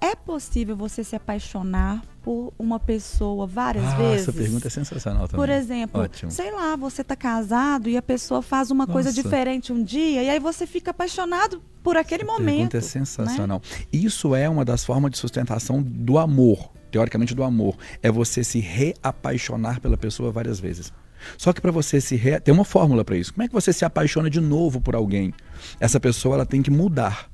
[0.00, 4.28] É possível você se apaixonar por uma pessoa várias Ah, vezes?
[4.28, 5.36] essa pergunta é sensacional também.
[5.44, 6.30] Por exemplo, Ótimo.
[6.30, 9.22] sei lá, você tá casado e a pessoa faz uma coisa Nossa.
[9.22, 12.54] diferente um dia e aí você fica apaixonado por aquele Essa momento.
[12.70, 12.86] pergunta é né?
[12.86, 13.62] sensacional.
[13.92, 17.76] Isso é uma das formas de sustentação do amor, teoricamente do amor.
[18.00, 20.92] É você se reapaixonar pela pessoa várias vezes.
[21.36, 22.38] Só que para você se re...
[22.38, 23.32] tem uma fórmula para isso.
[23.34, 25.34] Como é que você se apaixona de novo por alguém?
[25.80, 27.28] Essa pessoa ela tem que mudar.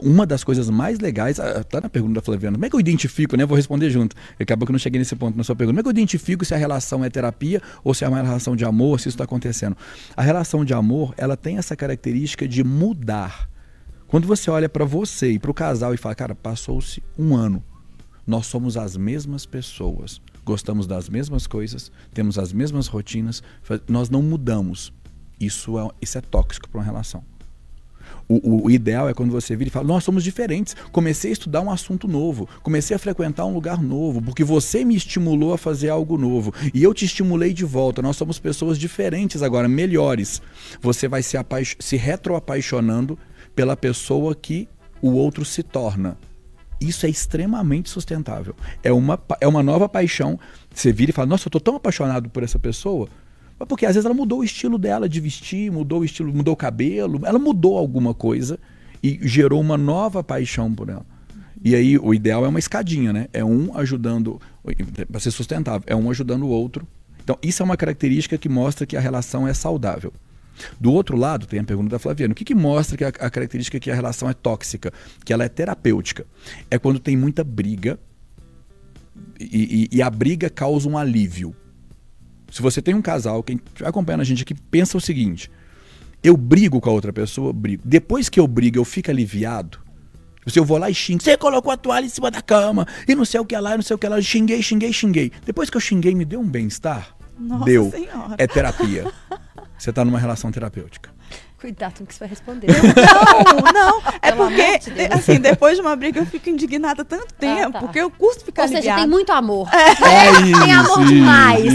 [0.00, 2.80] Uma das coisas mais legais, ah, tá na pergunta da Flaviana, como é que eu
[2.80, 3.44] identifico, né?
[3.44, 4.14] Vou responder junto.
[4.38, 5.72] Acabou que eu não cheguei nesse ponto na sua pergunta.
[5.72, 8.54] Como é que eu identifico se a relação é terapia ou se é uma relação
[8.54, 9.76] de amor, se isso está acontecendo?
[10.16, 13.48] A relação de amor, ela tem essa característica de mudar.
[14.06, 17.60] Quando você olha para você e para o casal e fala, cara, passou-se um ano,
[18.24, 23.42] nós somos as mesmas pessoas, gostamos das mesmas coisas, temos as mesmas rotinas,
[23.88, 24.92] nós não mudamos.
[25.40, 27.24] Isso é, isso é tóxico para uma relação.
[28.28, 30.74] O, o- ideal é quando você vira e fala: Nós somos diferentes.
[30.92, 32.48] Comecei a estudar um assunto novo.
[32.62, 34.22] Comecei a frequentar um lugar novo.
[34.22, 36.52] Porque você me estimulou a fazer algo novo.
[36.72, 38.00] E eu te estimulei de volta.
[38.00, 40.40] Nós somos pessoas diferentes agora, melhores.
[40.80, 41.36] Você vai se,
[41.78, 43.18] se retroapaixonando
[43.54, 44.68] pela pessoa que
[45.02, 46.16] o outro se torna.
[46.80, 48.54] Isso é extremamente sustentável.
[48.82, 50.38] É uma, é uma nova paixão.
[50.74, 53.08] Você vira e fala: Nossa, eu tô tão apaixonado por essa pessoa.
[53.64, 56.52] Mas Porque às vezes ela mudou o estilo dela de vestir, mudou o estilo, mudou
[56.52, 58.58] o cabelo, ela mudou alguma coisa
[59.02, 61.04] e gerou uma nova paixão por ela.
[61.64, 63.26] E aí o ideal é uma escadinha, né?
[63.32, 64.38] É um ajudando
[65.10, 66.86] para ser sustentável, é um ajudando o outro.
[67.22, 70.12] Então isso é uma característica que mostra que a relação é saudável.
[70.78, 72.32] Do outro lado, tem a pergunta da Flaviana.
[72.32, 74.92] O que, que mostra que a, a característica que a relação é tóxica,
[75.24, 76.26] que ela é terapêutica?
[76.70, 77.98] É quando tem muita briga
[79.40, 81.56] e, e- e a briga causa um alívio.
[82.54, 85.50] Se você tem um casal, quem estiver acompanhando a gente aqui, pensa o seguinte:
[86.22, 87.82] eu brigo com a outra pessoa, brigo.
[87.84, 89.80] Depois que eu brigo, eu fico aliviado.
[90.46, 93.14] Se eu vou lá e xingo, você colocou a toalha em cima da cama, e
[93.16, 95.32] não sei o que lá, e não sei o que lá, xinguei, xinguei, xinguei.
[95.44, 97.16] Depois que eu xinguei, me deu um bem-estar?
[97.36, 97.90] Nossa Deu.
[97.90, 98.36] Senhora.
[98.38, 99.12] É terapia.
[99.76, 101.10] Você está numa relação terapêutica.
[101.64, 102.66] Cuidado com o que você vai responder.
[102.68, 104.02] Não, não.
[104.20, 107.78] É Pelo porque, de assim, depois de uma briga eu fico indignada tanto tempo, tá.
[107.78, 109.00] porque eu custo ficar Ou seja, aliviada.
[109.00, 109.66] tem muito amor.
[109.72, 109.94] É
[110.62, 111.72] Tem amor demais.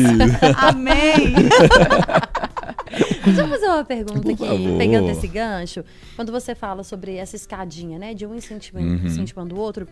[0.58, 1.34] Amém.
[3.26, 5.84] Deixa eu fazer uma pergunta aqui, pegando esse gancho.
[6.16, 9.06] Quando você fala sobre essa escadinha, né, de um incentivando, Uhum.
[9.08, 9.88] incentivando o outro,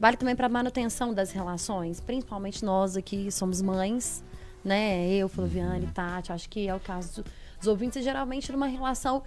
[0.00, 4.24] vale também para manutenção das relações, principalmente nós aqui somos mães,
[4.64, 5.08] né?
[5.12, 9.22] Eu, Flaviane, Tati, acho que é o caso do- dos ouvintes, geralmente numa relação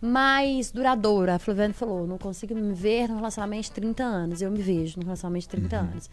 [0.00, 1.34] mais duradoura.
[1.34, 4.42] A Flaviane falou, não consigo me ver num relacionamento de 30 anos.
[4.42, 6.10] Eu me vejo num relacionamento de 30 anos.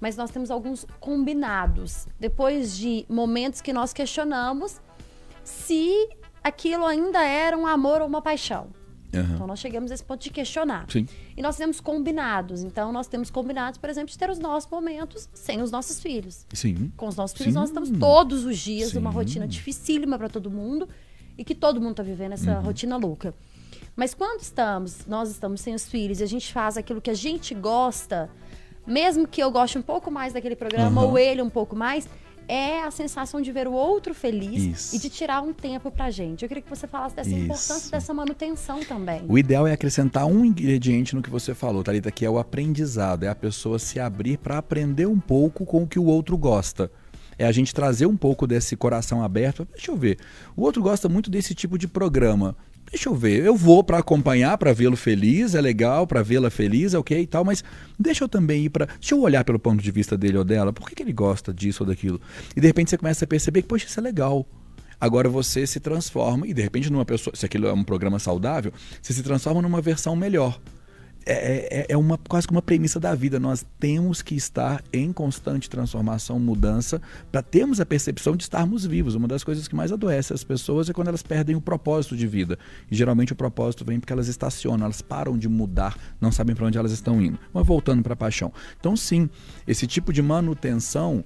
[0.00, 2.06] Mas nós temos alguns combinados.
[2.18, 4.80] Depois de momentos que nós questionamos
[5.44, 6.08] se
[6.42, 8.68] aquilo ainda era um amor ou uma paixão.
[9.14, 9.34] Aham.
[9.34, 10.86] Então nós chegamos a esse ponto de questionar.
[10.90, 11.06] Sim.
[11.36, 12.62] E nós temos combinados.
[12.62, 16.46] Então nós temos combinados, por exemplo, de ter os nossos momentos sem os nossos filhos.
[16.52, 16.92] Sim.
[16.96, 17.58] Com os nossos filhos Sim.
[17.58, 18.96] nós estamos todos os dias Sim.
[18.96, 20.88] numa rotina dificílima para todo mundo
[21.38, 22.62] e que todo mundo está vivendo essa Uhum.
[22.64, 23.32] rotina louca.
[23.96, 27.14] Mas quando estamos, nós estamos sem os filhos e a gente faz aquilo que a
[27.14, 28.28] gente gosta,
[28.86, 31.10] mesmo que eu goste um pouco mais daquele programa Aham.
[31.10, 32.08] ou ele um pouco mais,
[32.50, 34.96] é a sensação de ver o outro feliz Isso.
[34.96, 36.42] e de tirar um tempo pra gente.
[36.42, 37.38] Eu queria que você falasse dessa Isso.
[37.40, 39.20] importância dessa manutenção também.
[39.28, 43.24] O ideal é acrescentar um ingrediente no que você falou, Thalita, que é o aprendizado.
[43.24, 46.90] É a pessoa se abrir para aprender um pouco com o que o outro gosta.
[47.38, 49.66] É a gente trazer um pouco desse coração aberto.
[49.72, 50.18] Deixa eu ver.
[50.56, 52.56] O outro gosta muito desse tipo de programa.
[52.90, 53.44] Deixa eu ver.
[53.44, 57.26] Eu vou para acompanhar, para vê-lo feliz, é legal, para vê-la feliz, é ok e
[57.26, 57.62] tal, mas
[57.98, 58.86] deixa eu também ir para.
[58.86, 60.72] Deixa eu olhar pelo ponto de vista dele ou dela.
[60.72, 62.20] Por que, que ele gosta disso ou daquilo?
[62.56, 64.46] E de repente você começa a perceber que, poxa, isso é legal.
[65.00, 68.72] Agora você se transforma, e de repente numa pessoa, se aquilo é um programa saudável,
[69.00, 70.58] você se transforma numa versão melhor.
[71.32, 73.38] É, é, é uma, quase que uma premissa da vida.
[73.38, 77.00] Nós temos que estar em constante transformação, mudança,
[77.30, 79.14] para termos a percepção de estarmos vivos.
[79.14, 82.26] Uma das coisas que mais adoece as pessoas é quando elas perdem o propósito de
[82.26, 82.58] vida.
[82.90, 86.66] E geralmente o propósito vem porque elas estacionam, elas param de mudar, não sabem para
[86.66, 87.38] onde elas estão indo.
[87.52, 88.52] Mas voltando para a paixão.
[88.80, 89.28] Então, sim,
[89.66, 91.24] esse tipo de manutenção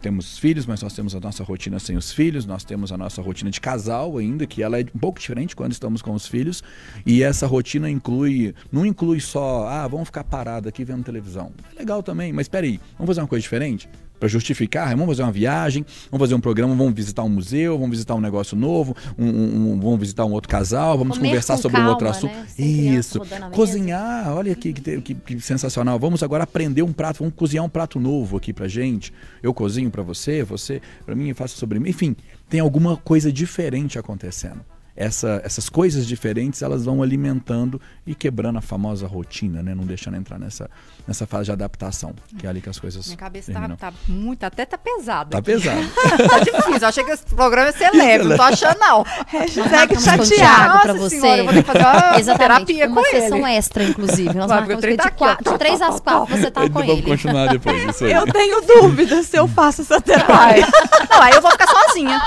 [0.00, 3.20] temos filhos, mas nós temos a nossa rotina sem os filhos, nós temos a nossa
[3.22, 6.62] rotina de casal ainda, que ela é um pouco diferente quando estamos com os filhos,
[7.04, 11.52] e essa rotina inclui, não inclui só, ah, vamos ficar parado aqui vendo televisão.
[11.74, 13.88] É legal também, mas espera aí, vamos fazer uma coisa diferente?
[14.18, 17.90] Para justificar, vamos fazer uma viagem, vamos fazer um programa, vamos visitar um museu, vamos
[17.96, 21.56] visitar um negócio novo, um, um, um, vamos visitar um outro casal, vamos Comer conversar
[21.58, 22.32] sobre calma, um outro assunto.
[22.32, 22.46] né?
[22.58, 23.20] Isso.
[23.50, 25.98] Cozinhar, olha que, que, que- que sensacional.
[25.98, 29.12] Vamos agora aprender um prato, vamos cozinhar um prato novo aqui pra gente.
[29.42, 31.90] Eu cozinho pra você, você pra mim, faça sobre mim.
[31.90, 32.16] Enfim,
[32.48, 34.60] tem alguma coisa diferente acontecendo.
[34.96, 39.74] Essa- essas coisas diferentes elas vão alimentando e quebrando a famosa rotina, né?
[39.74, 40.70] Não deixando entrar nessa,
[41.06, 43.06] nessa fase de adaptação, que é ali que as coisas.
[43.06, 43.76] Minha cabeça tá, terminam.
[43.76, 45.30] tá muito, até tá pesada.
[45.30, 45.52] Tá aqui.
[45.52, 45.80] pesado.
[46.30, 46.78] tá difícil.
[46.80, 49.02] Eu achei que esse programa ia ser leve, não tô achando, não.
[49.26, 50.78] Hashtag com o chateado.
[50.80, 51.20] Pra você.
[51.20, 53.56] senhora, eu vou ter que fazer uma Exatamente, terapia uma com sessão ele.
[53.56, 54.34] extra, inclusive.
[54.34, 57.02] Nós Vai, marcamos de, tá quatro, três às quatro você tá com Vamos ele.
[57.02, 57.84] continuar depois.
[57.84, 58.12] Isso aí.
[58.12, 60.66] Eu tenho dúvida se eu faço essa terapia.
[61.10, 62.20] Não, aí eu vou ficar sozinha.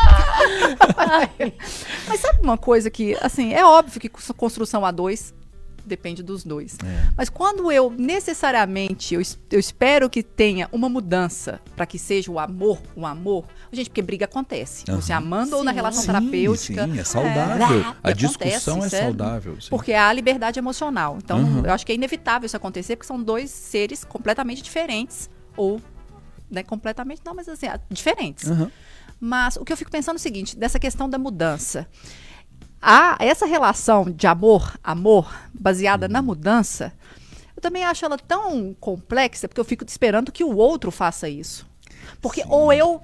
[2.07, 5.33] Mas sabe uma coisa que, assim, é óbvio que construção a dois
[5.85, 6.77] depende dos dois.
[6.85, 7.09] É.
[7.17, 12.37] Mas quando eu necessariamente eu, eu espero que tenha uma mudança para que seja o
[12.37, 14.83] amor, o amor, gente, porque briga acontece.
[14.87, 15.17] Você Aham.
[15.25, 15.75] amando ou na Sim.
[15.75, 16.85] relação Sim, terapêutica.
[16.85, 17.79] Sim, é saudável.
[17.79, 17.81] É.
[17.85, 19.07] A Acontece, discussão é sério.
[19.07, 19.59] saudável.
[19.59, 19.69] sim.
[19.71, 21.17] Porque há a liberdade emocional.
[21.17, 21.65] Então, Uhum.
[21.65, 25.27] eu acho que é inevitável isso acontecer, porque são dois seres completamente diferentes.
[25.57, 25.81] Ou,
[26.51, 28.47] né, completamente não, mas assim, diferentes.
[28.49, 28.71] Aham.
[29.19, 31.87] Mas o que eu fico pensando é o seguinte, dessa questão da mudança.
[32.81, 36.93] Há essa relação de amor, amor, baseada na mudança,
[37.55, 41.67] eu também acho ela tão complexa, porque eu fico esperando que o outro faça isso.
[42.21, 43.01] Porque ou eu.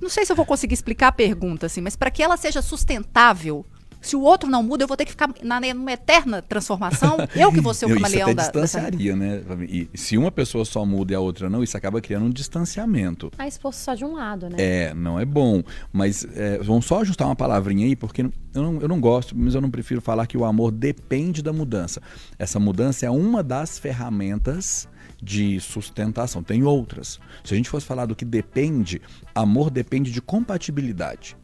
[0.00, 2.62] Não sei se eu vou conseguir explicar a pergunta, assim, mas para que ela seja
[2.62, 3.64] sustentável,
[4.00, 7.16] se o outro não muda, eu vou ter que ficar na, numa eterna transformação.
[7.34, 8.42] Eu que vou ser o Eu- isso camaleão até da.
[8.44, 9.42] dessa- distanciaria, né?
[9.68, 13.30] E se uma pessoa só muda e a outra não, isso acaba criando um distanciamento.
[13.38, 14.56] Ah, exposto só de um lado, né?
[14.58, 15.62] É, não é bom.
[15.92, 18.30] Mas é, vamos só ajustar uma palavrinha aí, porque eu
[18.62, 22.00] não, eu não gosto, mas eu não prefiro falar que o amor depende da mudança.
[22.38, 24.88] Essa mudança é uma das ferramentas
[25.22, 26.42] de sustentação.
[26.42, 27.20] Tem outras.
[27.44, 29.00] Se a gente fosse falar do que depende,
[29.34, 31.36] amor depende de compatibilidade.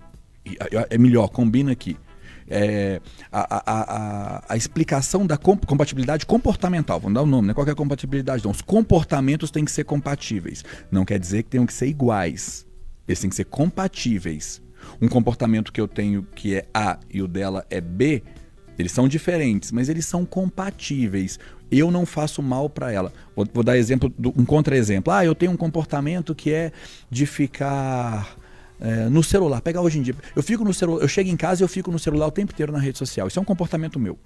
[0.44, 1.96] E, a- É melhor, combina aqui.
[2.48, 3.00] É,
[3.32, 7.54] a, a- a- a- explicação da com- compatibilidade comportamental, vamos dar o nome, né?
[7.54, 8.44] Qual é a compatibilidade?
[8.44, 10.64] Não, os comportamentos têm que ser compatíveis.
[10.90, 12.64] Não quer dizer que tenham que ser iguais.
[13.08, 14.62] Eles têm que ser compatíveis.
[15.00, 18.22] Um comportamento que eu tenho que é A e o dela é B,
[18.78, 21.38] eles são diferentes, mas eles são compatíveis.
[21.70, 23.12] Eu não faço mal para ela.
[23.34, 25.12] Vou, vou dar exemplo, do- um contra-exemplo.
[25.12, 26.70] Ah, eu tenho um comportamento que é
[27.10, 28.36] de ficar
[28.80, 29.60] é, no celular.
[29.60, 30.14] Pegar hoje em dia.
[30.34, 32.52] Eu fico no celular, eu chego em casa e eu fico no celular o tempo
[32.52, 33.28] inteiro na rede social.
[33.28, 34.18] Isso é um comportamento meu.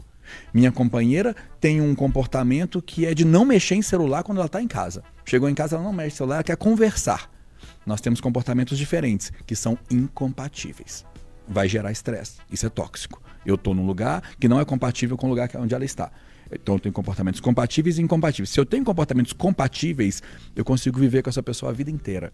[0.52, 4.62] Minha companheira tem um comportamento que é de não mexer em celular quando ela está
[4.62, 5.02] em casa.
[5.24, 7.30] Chegou em casa, ela não mexe em celular, ela quer conversar.
[7.84, 11.04] Nós temos comportamentos diferentes, que são incompatíveis.
[11.48, 12.38] Vai gerar estresse.
[12.50, 13.20] Isso é tóxico.
[13.44, 16.12] Eu estou num lugar que não é compatível com o lugar onde ela está.
[16.52, 18.50] Então eu tenho comportamentos compatíveis e incompatíveis.
[18.50, 20.22] Se eu tenho comportamentos compatíveis,
[20.54, 22.32] eu consigo viver com essa pessoa a vida inteira.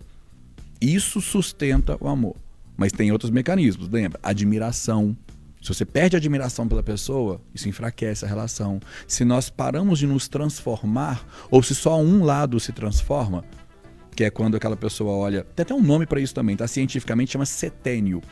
[0.80, 2.36] Isso sustenta o amor.
[2.76, 4.18] Mas tem outros mecanismos, lembra?
[4.22, 5.16] Admiração.
[5.62, 8.78] Se você perde a admiração pela pessoa, isso enfraquece a relação.
[9.08, 13.44] Se nós paramos de nos transformar, ou se só um lado se transforma,
[14.14, 15.44] que é quando aquela pessoa olha.
[15.56, 16.68] Tem até um nome para isso também, tá?
[16.68, 18.22] Cientificamente chama setênio.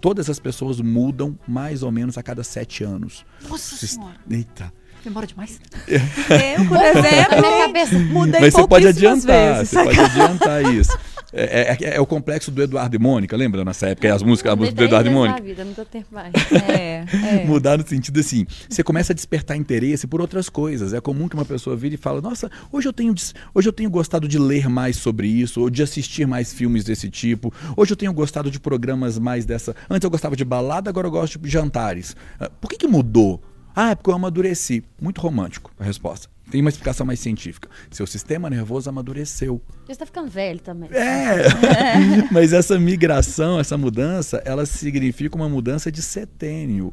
[0.00, 3.24] Todas as pessoas mudam mais ou menos a cada sete anos.
[3.48, 4.16] Nossa Vocês- Senhora.
[4.30, 4.72] Eita.
[5.04, 5.60] Demora demais.
[5.86, 7.98] Eu, por Na exemplo, minha cabeça.
[7.98, 9.68] mudei Mas você pode adiantar, vezes.
[9.68, 10.98] você pode adiantar isso.
[11.36, 14.12] É, é- é o complexo do Eduardo e Mônica, lembra nessa época?
[14.14, 15.42] As músicas, a música do Eduardo e Mônica.
[15.42, 16.32] vida, não deu tempo mais.
[16.68, 17.04] É,
[17.40, 17.44] é.
[17.46, 20.92] Mudar no sentido assim, você começa a despertar interesse por outras coisas.
[20.92, 23.14] É comum que uma pessoa vire e fala: "Nossa, hoje eu tenho
[23.54, 27.10] hoje eu tenho gostado de ler mais sobre isso, ou de assistir mais filmes desse
[27.10, 27.52] tipo.
[27.76, 29.74] Hoje eu tenho gostado de programas mais dessa.
[29.90, 32.14] Antes eu gostava de balada, agora eu gosto de jantares.
[32.38, 33.42] Ah, Por que que mudou?
[33.74, 34.84] Ah, é porque eu amadureci.
[35.00, 36.28] Muito romântico a resposta.
[36.50, 37.68] Tem uma explicação mais científica.
[37.90, 39.60] Seu sistema nervoso amadureceu.
[39.86, 40.88] Você tá ficando velho também.
[40.92, 41.46] É.
[42.30, 46.92] Mas essa migração, essa mudança, ela significa uma mudança de setênio.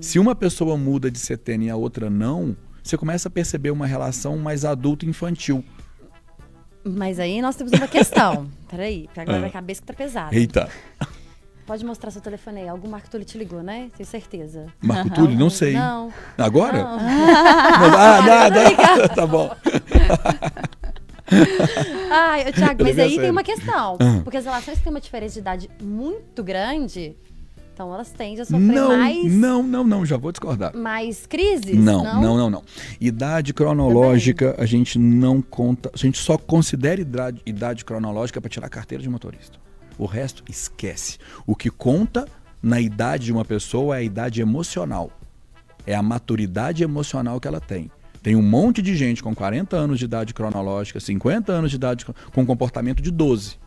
[0.00, 3.86] Se uma pessoa muda de setênio e a outra não, você começa a perceber uma
[3.86, 5.64] relação mais adulto infantil.
[6.84, 8.48] Mas aí nós temos uma questão.
[8.70, 9.50] Peraí, agora Ah.
[9.50, 10.34] cabeça que tá pesada.
[10.34, 10.68] Eita.
[11.66, 12.68] Pode mostrar seu telefone aí.
[12.68, 13.88] Algum Marco Túlio te ligou, né?
[13.96, 14.66] Tenho certeza.
[14.80, 15.74] Marco Túlio, não sei.
[15.74, 16.12] Não.
[16.36, 16.82] Agora?
[16.82, 16.98] Não.
[17.94, 19.08] Ah, nada.
[19.14, 19.50] tá bom.
[22.10, 23.96] Ai, ô, Thiago, mas aí tem uma questão.
[24.00, 24.20] Ah.
[24.22, 27.16] Porque as relações que têm uma diferença de idade muito grande,
[27.72, 30.76] então elas tendem a sofrer Não, mais, não, não, não, já vou discordar.
[30.76, 31.74] mais crises.
[31.74, 32.62] Não, não, não, não.
[33.00, 35.90] Idade cronológica, a gente não conta.
[35.94, 39.61] A gente só considera idade, idade cronológica para tirar a carteira de motorista.
[40.02, 41.16] O resto, esquece.
[41.46, 42.26] O que conta
[42.60, 45.12] na idade de uma pessoa é a idade emocional.
[45.86, 47.88] É a maturidade emocional que ela tem.
[48.20, 52.04] Tem um monte de gente com 40 anos de idade cronológica, 50 anos de idade
[52.32, 53.60] com comportamento de 12,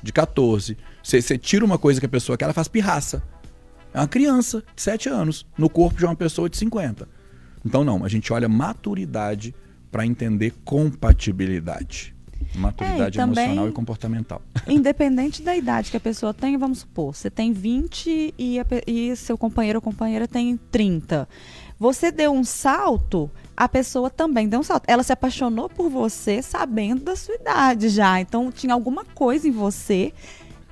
[0.00, 0.78] de 14.
[1.02, 3.20] Você tira uma coisa que a pessoa quer, ela faz pirraça.
[3.92, 7.08] É uma criança de 7 anos no corpo de uma pessoa de 50.
[7.66, 9.52] Então, não, a gente olha maturidade
[9.90, 12.14] para entender compatibilidade.
[12.54, 14.42] Maturidade É, e também- emocional e comportamental.
[14.68, 19.14] Independente da idade que a pessoa tem, vamos supor, você tem 20 e, a e
[19.16, 21.28] seu companheiro ou companheira tem 30.
[21.78, 24.84] Você deu um salto, a pessoa também deu um salto.
[24.86, 28.20] Ela se apaixonou por você sabendo da sua idade já.
[28.20, 30.12] Então tinha alguma coisa em você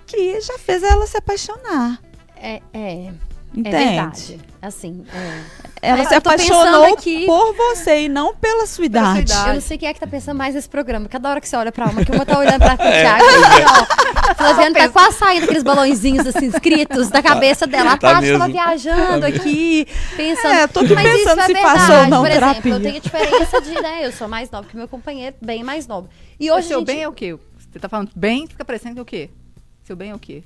[0.07, 2.03] que já fez ela se apaixonar.
[2.37, 3.13] É, é,
[3.59, 3.77] Entende?
[3.77, 4.41] é verdade.
[4.61, 5.69] Assim, é.
[5.81, 9.21] Ela É, se apaixonou aqui- por você e não pela sua idade.
[9.33, 9.49] idade.
[9.49, 11.09] Eu não sei quem é que tá pensando mais nesse programa.
[11.09, 13.03] Cada hora que você olha pra uma, que uma tá olhando pra É.
[13.03, 13.25] Thiago.
[13.25, 13.65] assim,
[14.31, 14.35] ó.
[14.35, 17.93] Flaviana tá quase saindo aqueles balãozinhos assim, escritos da cabeça dela.
[17.93, 18.53] A Tá Tati tava mesmo.
[18.53, 19.87] viajando aqui,
[20.17, 20.55] pensando.
[20.55, 21.79] É, tô aqui Mas isso pensando é se verdade.
[21.79, 22.73] faço ou não Por exemplo, terapia.
[22.73, 24.07] eu tenho a diferença de, né?
[24.07, 26.09] Eu sou mais nova que meu companheiro, bem mais novo.
[26.41, 26.87] E O hoje a seu gente...
[26.87, 27.37] bem é o quê?
[27.73, 29.31] Você tá falando bem, fica parecendo que é o quê?
[29.85, 30.43] Seu bem é o quê?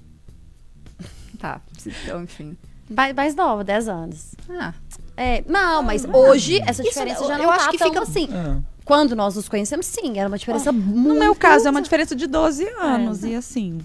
[1.39, 1.61] Tá,
[2.05, 2.57] então, enfim.
[2.93, 4.35] Mais, mais nova, 10 anos.
[4.51, 4.73] Ah,
[5.17, 7.89] É, não, mas hoje essa Isso, diferença eu- já não eu tá acho que tão
[7.89, 8.29] fica- assim.
[8.33, 8.57] É.
[8.85, 11.09] Quando nós nos conhecemos, sim, era uma diferença muito...
[11.09, 13.23] No meu caso, é uma diferença de 12 anos.
[13.23, 13.79] E assim.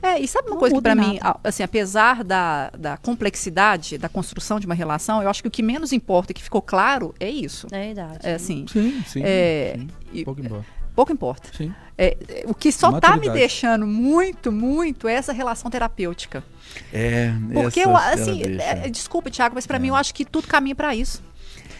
[0.00, 3.98] É, e sabe uma Não coisa que pra mim, a- assim, apesar da, da complexidade
[3.98, 6.62] da construção de uma relação, eu acho que o que menos importa e que ficou
[6.62, 7.66] claro é isso.
[7.70, 8.18] É verdade.
[8.22, 9.20] É assim, Sim, sim.
[9.24, 9.88] É, sim.
[10.12, 10.64] e- Pouco embora.
[10.94, 11.50] pouco importa.
[11.56, 11.72] Sim.
[11.98, 16.42] É, é, o que só tá me deixando muito, muito é essa relação terapêutica.
[16.92, 20.74] É, Porque eu, assim, é, desculpa, Thiago, mas pra mim eu acho que tudo caminha
[20.74, 21.22] pra isso.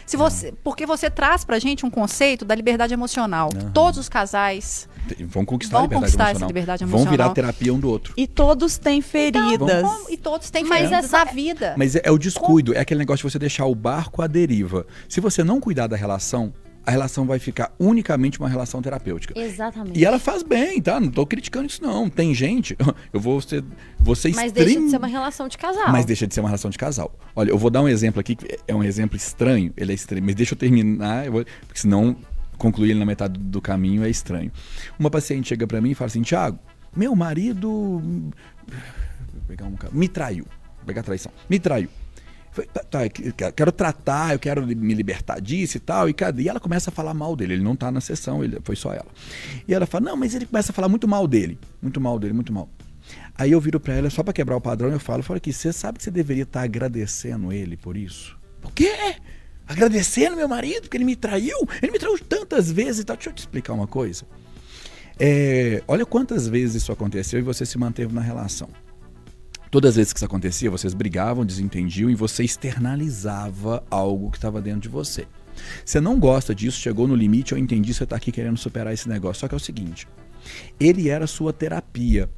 [0.05, 3.49] Se você, porque você traz pra gente um conceito da liberdade emocional.
[3.55, 3.71] Aham.
[3.71, 4.87] Todos os casais
[5.27, 6.47] Vão conquistar vão a liberdade conquistar essa emocional.
[6.49, 7.33] liberdade Vão virar emocional.
[7.33, 8.13] terapia um do outro.
[8.17, 9.81] E todos têm feridas.
[9.81, 11.73] Como- e todos têm Mas feridas essa- na vida.
[11.77, 14.85] Mas é, é o descuido, é aquele negócio de você deixar o barco à deriva.
[15.07, 16.53] Se você não cuidar da relação,
[16.85, 19.33] a relação vai ficar unicamente uma relação terapêutica.
[19.39, 19.99] Exatamente.
[19.99, 20.99] E ela faz bem, tá?
[20.99, 22.09] Não tô criticando isso, não.
[22.09, 22.75] Tem gente.
[23.13, 23.63] Eu vou ser,
[24.15, 25.91] ser Mas extrem- deixa de ser uma relação de casal.
[25.91, 27.17] Mas deixa de ser uma relação de casal.
[27.35, 30.23] Olha, eu vou dar um exemplo aqui, que é um exemplo estranho, ele é estranho,
[30.25, 32.15] mas deixa eu terminar, eu vou- porque senão
[32.57, 34.51] concluir ele na metade do caminho é estranho.
[34.99, 36.59] Uma paciente chega pra mim e fala assim: Tiago,
[36.95, 37.69] meu marido.
[37.69, 38.31] Vou
[39.47, 40.45] pegar um me traiu.
[40.77, 41.31] Vou pegar traição.
[41.49, 41.89] Me traiu.
[42.53, 46.07] Falei, tá, tá, que- quero tratar, eu quero me libertar disso e tal.
[46.07, 47.53] E, e ela começa a falar mal dele.
[47.55, 49.07] Ele não tá na sessão, ele, foi só ela.
[49.67, 51.57] E ela fala: Não, mas ele começa a falar muito mal dele.
[51.81, 52.69] Muito mal dele, muito mal.
[53.35, 55.73] Aí eu viro pra ela, só pra quebrar o padrão, eu falo, falo aqui, você
[55.73, 58.37] sabe que você deveria estar agradecendo ele por isso?
[58.61, 59.15] Por quê?
[59.67, 61.57] Agradecendo meu marido porque ele me traiu?
[61.81, 63.15] Ele me traiu tantas vezes e tal.
[63.15, 64.25] Deixa eu te explicar uma coisa.
[65.19, 68.69] É, olha quantas vezes isso aconteceu e você se manteve na relação.
[69.73, 74.61] Todas as vezes que isso acontecia, vocês brigavam, desentendiam e você externalizava algo que estava
[74.61, 75.25] dentro de você.
[75.83, 79.09] Você não gosta disso, chegou no limite, eu entendi, você está aqui querendo superar esse
[79.09, 79.39] negócio.
[79.39, 80.07] Só que é o seguinte:
[80.79, 82.29] ele era sua terapia.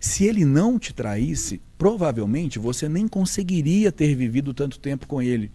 [0.00, 5.50] Se ele não te traísse, provavelmente você nem conseguiria ter vivido tanto tempo com ele.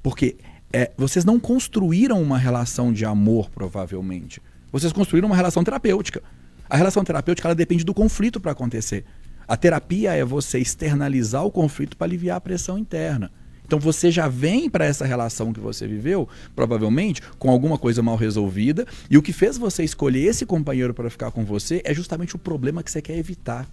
[0.00, 0.36] Porque
[0.72, 4.40] é, vocês não construíram uma relação de amor, provavelmente.
[4.70, 6.22] Vocês construíram uma relação terapêutica.
[6.70, 9.04] A relação terapêutica ela depende do conflito para acontecer.
[9.48, 13.32] A terapia é você externalizar o conflito para aliviar a pressão interna.
[13.64, 18.16] Então você já vem para essa relação que você viveu, provavelmente, com alguma coisa mal
[18.16, 22.36] resolvida, e o que fez você escolher esse companheiro para ficar com você é justamente
[22.36, 23.66] o problema que você quer evitar.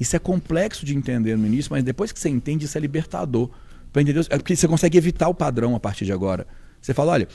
[0.00, 3.50] Isso é complexo de entender no início, mas depois que você entende, isso é libertador.
[3.92, 6.46] Pra entender, é porque você consegue evitar o padrão a partir de agora.
[6.80, 7.28] Você fala, olha,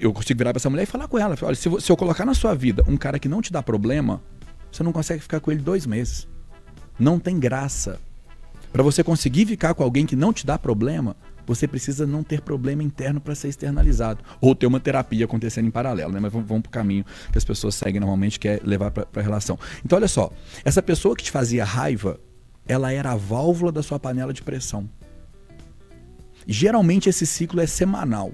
[0.00, 1.34] eu consigo virar para essa mulher e falar com ela.
[1.40, 4.22] Olha, se eu colocar na sua vida um cara que não te dá problema,
[4.70, 6.28] você não consegue ficar com ele dois meses.
[6.98, 8.00] Não tem graça.
[8.72, 11.16] Para você conseguir ficar com alguém que não te dá problema,
[11.46, 14.22] você precisa não ter problema interno para ser externalizado.
[14.40, 16.20] Ou ter uma terapia acontecendo em paralelo, né?
[16.20, 19.22] Mas vamos, vamos pro caminho que as pessoas seguem normalmente, que é levar para a
[19.22, 19.58] relação.
[19.84, 20.30] Então, olha só.
[20.64, 22.18] Essa pessoa que te fazia raiva,
[22.66, 24.88] ela era a válvula da sua panela de pressão.
[26.46, 28.32] Geralmente esse ciclo é semanal.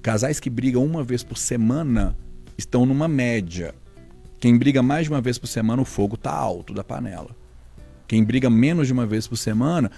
[0.00, 2.16] Casais que brigam uma vez por semana
[2.58, 3.74] estão numa média.
[4.40, 7.41] Quem briga mais de uma vez por semana, o fogo tá alto da panela.
[8.12, 9.90] Quem briga menos de uma vez por semana,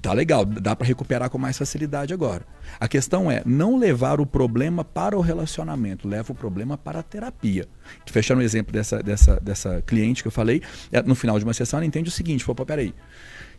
[0.00, 2.42] tá legal, dá para recuperar com mais facilidade agora.
[2.80, 7.02] A questão é não levar o problema para o relacionamento, leva o problema para a
[7.02, 7.68] terapia.
[8.06, 11.52] Fechando o exemplo dessa, dessa, dessa cliente que eu falei, é, no final de uma
[11.52, 12.94] sessão ela entende o seguinte: pô, peraí.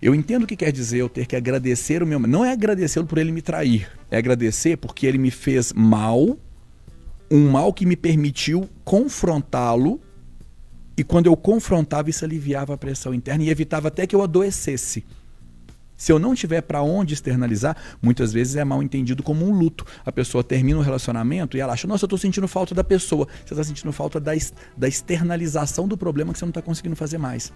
[0.02, 2.18] Eu entendo o que quer dizer eu ter que agradecer o meu.
[2.22, 6.36] Não é agradecê-lo por ele me trair, é agradecer porque ele me fez mal,
[7.30, 10.02] um mal que me permitiu confrontá-lo
[11.00, 15.06] e quando eu confrontava, isso aliviava a pressão interna e evitava até que eu adoecesse.
[15.96, 19.86] Se eu não tiver para onde externalizar, muitas vezes é mal entendido como um luto.
[20.06, 23.30] A pessoa termina um relacionamento e ela acha: Nossa, eu estou sentindo falta da pessoa.
[23.46, 24.34] Você está sentindo falta da,
[24.76, 27.54] da externalização do problema que você não está conseguindo fazer mais.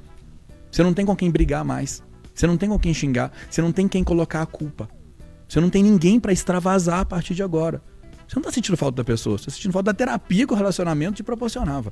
[0.71, 2.01] Você não tem com quem brigar mais.
[2.33, 3.29] Você não tem com quem xingar.
[3.49, 4.89] Você não tem quem colocar a culpa.
[5.49, 7.81] Você não tem ninguém para extravasar a partir de agora.
[8.25, 9.37] Você não está sentindo falta da pessoa.
[9.37, 11.91] Você está sentindo falta da terapia que o relacionamento te proporcionava.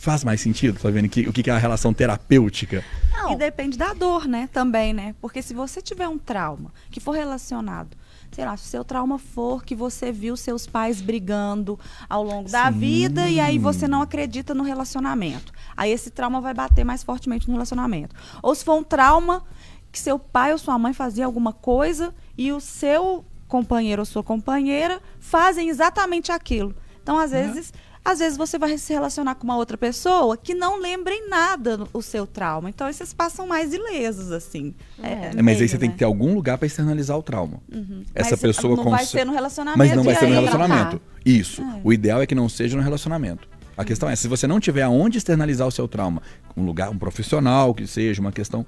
[0.00, 2.82] Faz mais sentido, tá vendo que, o que é a relação terapêutica?
[3.12, 3.32] Não.
[3.32, 4.48] E depende da dor, né?
[4.50, 5.14] Também, né?
[5.20, 7.94] Porque se você tiver um trauma que for relacionado,
[8.32, 11.78] sei lá, se o seu trauma for que você viu seus pais brigando
[12.08, 12.52] ao longo Sim.
[12.52, 15.52] da vida e aí você não acredita no relacionamento.
[15.76, 18.16] Aí esse trauma vai bater mais fortemente no relacionamento.
[18.42, 19.44] Ou se for um trauma
[19.92, 24.22] que seu pai ou sua mãe fazia alguma coisa e o seu companheiro ou sua
[24.22, 26.74] companheira fazem exatamente aquilo.
[27.02, 27.70] Então, às vezes,
[28.10, 31.86] às vezes você vai se relacionar com uma outra pessoa que não lembra em nada
[31.92, 32.68] o seu trauma.
[32.68, 34.74] Então, esses passam mais ilesos, assim.
[35.02, 35.80] É, é, é mas aí você né?
[35.80, 37.60] tem que ter algum lugar para externalizar o trauma.
[37.72, 38.02] Uhum.
[38.14, 39.78] Essa mas pessoa não vai ser no relacionamento.
[39.78, 41.00] Mas não vai ser no relacionamento.
[41.24, 41.62] Isso.
[41.62, 41.80] É.
[41.84, 43.48] O ideal é que não seja no relacionamento.
[43.76, 46.20] A questão é, se você não tiver aonde externalizar o seu trauma,
[46.56, 48.66] um lugar, um profissional que seja, uma questão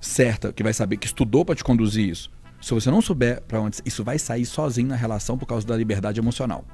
[0.00, 2.30] certa, que vai saber, que estudou para te conduzir isso.
[2.62, 5.76] Se você não souber para onde, isso vai sair sozinho na relação por causa da
[5.76, 6.64] liberdade emocional.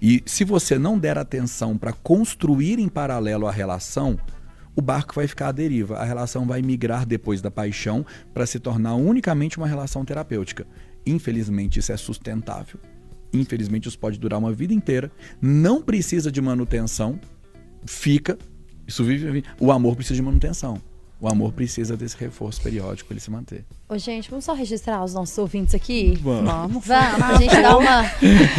[0.00, 4.18] E se você não der atenção para construir em paralelo a relação,
[4.74, 5.96] o barco vai ficar à deriva.
[5.96, 10.66] A relação vai migrar depois da paixão para se tornar unicamente uma relação terapêutica.
[11.04, 12.80] Infelizmente, isso é sustentável.
[13.32, 15.10] Infelizmente, isso pode durar uma vida inteira.
[15.40, 17.18] Não precisa de manutenção.
[17.84, 18.38] Fica.
[18.86, 19.44] Isso vive.
[19.58, 20.80] O amor precisa de manutenção
[21.22, 23.64] o amor precisa desse reforço periódico para ele se manter.
[23.88, 26.18] Ô, gente, vamos só registrar os nossos ouvintes aqui?
[26.20, 26.50] Vamos.
[26.50, 28.02] Vamos, vamos a gente dar uma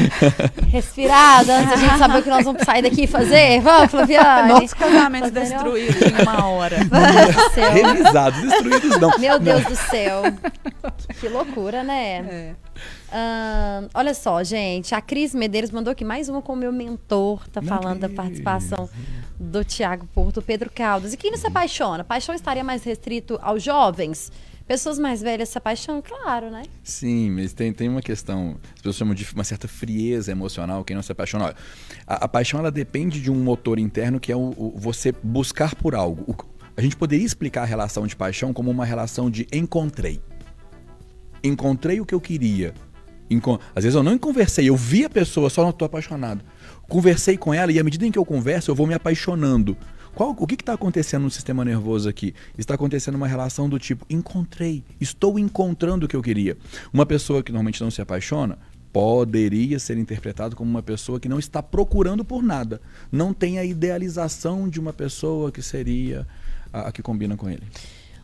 [0.71, 3.59] respirada antes a gente saber o que nós vamos sair daqui e fazer.
[3.59, 4.47] Vamos, Flaviane.
[4.53, 6.77] Nossos casamentos destruídos em uma hora.
[6.77, 7.71] Meu Deus do céu.
[7.73, 9.19] Revisados, destruídos não.
[9.19, 9.69] Meu Deus não.
[9.69, 10.23] do céu.
[11.19, 12.15] Que loucura, né?
[12.15, 12.55] É.
[13.13, 17.45] Uh, olha só, gente, a Cris Medeiros mandou aqui mais uma com o meu mentor,
[17.49, 18.89] tá falando da participação
[19.39, 21.13] do Tiago Porto, Pedro Caldas.
[21.13, 22.03] E quem não se apaixona?
[22.03, 24.31] Paixão estaria mais restrito aos jovens?
[24.65, 26.63] Pessoas mais velhas se apaixonam, claro, né?
[26.81, 30.95] Sim, mas tem, tem uma questão, as pessoas chamam de uma certa frieza emocional, quem
[30.95, 31.45] não se apaixona.
[31.45, 31.55] Olha,
[32.07, 35.75] a, a paixão, ela depende de um motor interno que é o, o você buscar
[35.75, 36.23] por algo.
[36.31, 36.35] O,
[36.77, 40.21] a gente poderia explicar a relação de paixão como uma relação de encontrei.
[41.43, 42.73] Encontrei o que eu queria.
[43.75, 46.43] Às vezes eu não conversei, eu vi a pessoa, só não estou apaixonado
[46.87, 49.77] conversei com ela e à medida em que eu converso, eu vou me apaixonando.
[50.15, 52.35] Qual, o que está acontecendo no sistema nervoso aqui?
[52.55, 56.55] Está acontecendo uma relação do tipo: encontrei, estou encontrando o que eu queria.
[56.93, 58.57] Uma pessoa que normalmente não se apaixona
[58.91, 62.79] poderia ser interpretado como uma pessoa que não está procurando por nada,
[63.11, 66.27] não tem a idealização de uma pessoa que seria
[66.71, 67.63] a, a que combina com ele.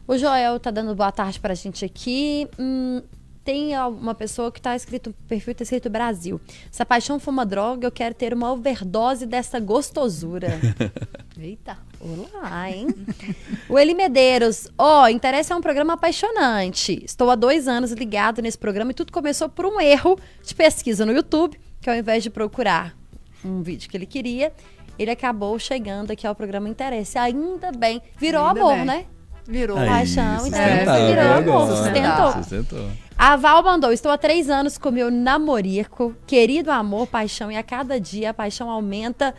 [0.07, 2.47] O Joel está dando boa tarde para a gente aqui.
[2.57, 3.01] Hum,
[3.49, 6.39] tem uma pessoa que está escrito, perfil está escrito Brasil.
[6.69, 10.49] Se a paixão for uma droga, eu quero ter uma overdose dessa gostosura.
[11.35, 12.89] Eita, olá, hein?
[13.67, 17.03] o Eli Medeiros, ó, oh, Interessa é um programa apaixonante.
[17.03, 21.03] Estou há dois anos ligado nesse programa e tudo começou por um erro de pesquisa
[21.03, 22.95] no YouTube, que ao invés de procurar
[23.43, 24.53] um vídeo que ele queria,
[24.99, 27.21] ele acabou chegando aqui ao programa Interessa.
[27.21, 28.85] Ainda bem, virou Ainda amor, bem.
[28.85, 29.05] né?
[29.49, 32.31] Virou Aí, paixão, então, virou amor, sustentou.
[32.33, 32.87] sustentou.
[33.17, 37.63] A Val mandou: Estou há três anos com meu namorico, querido amor, paixão, e a
[37.63, 39.33] cada dia a paixão aumenta.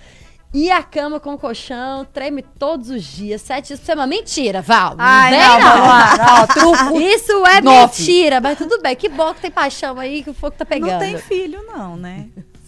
[0.52, 4.08] E a cama com o colchão treme todos os dias, sete dias por semana.
[4.08, 4.96] Mentira, Val.
[4.98, 5.61] Ai, não.
[5.61, 5.86] não.
[5.86, 6.98] não truco.
[7.00, 7.78] Isso é Nove.
[7.86, 8.96] mentira, mas tudo bem.
[8.96, 10.90] Que bom que tem paixão aí, que o fogo tá pegando.
[10.90, 12.26] Não tem filho, não, né?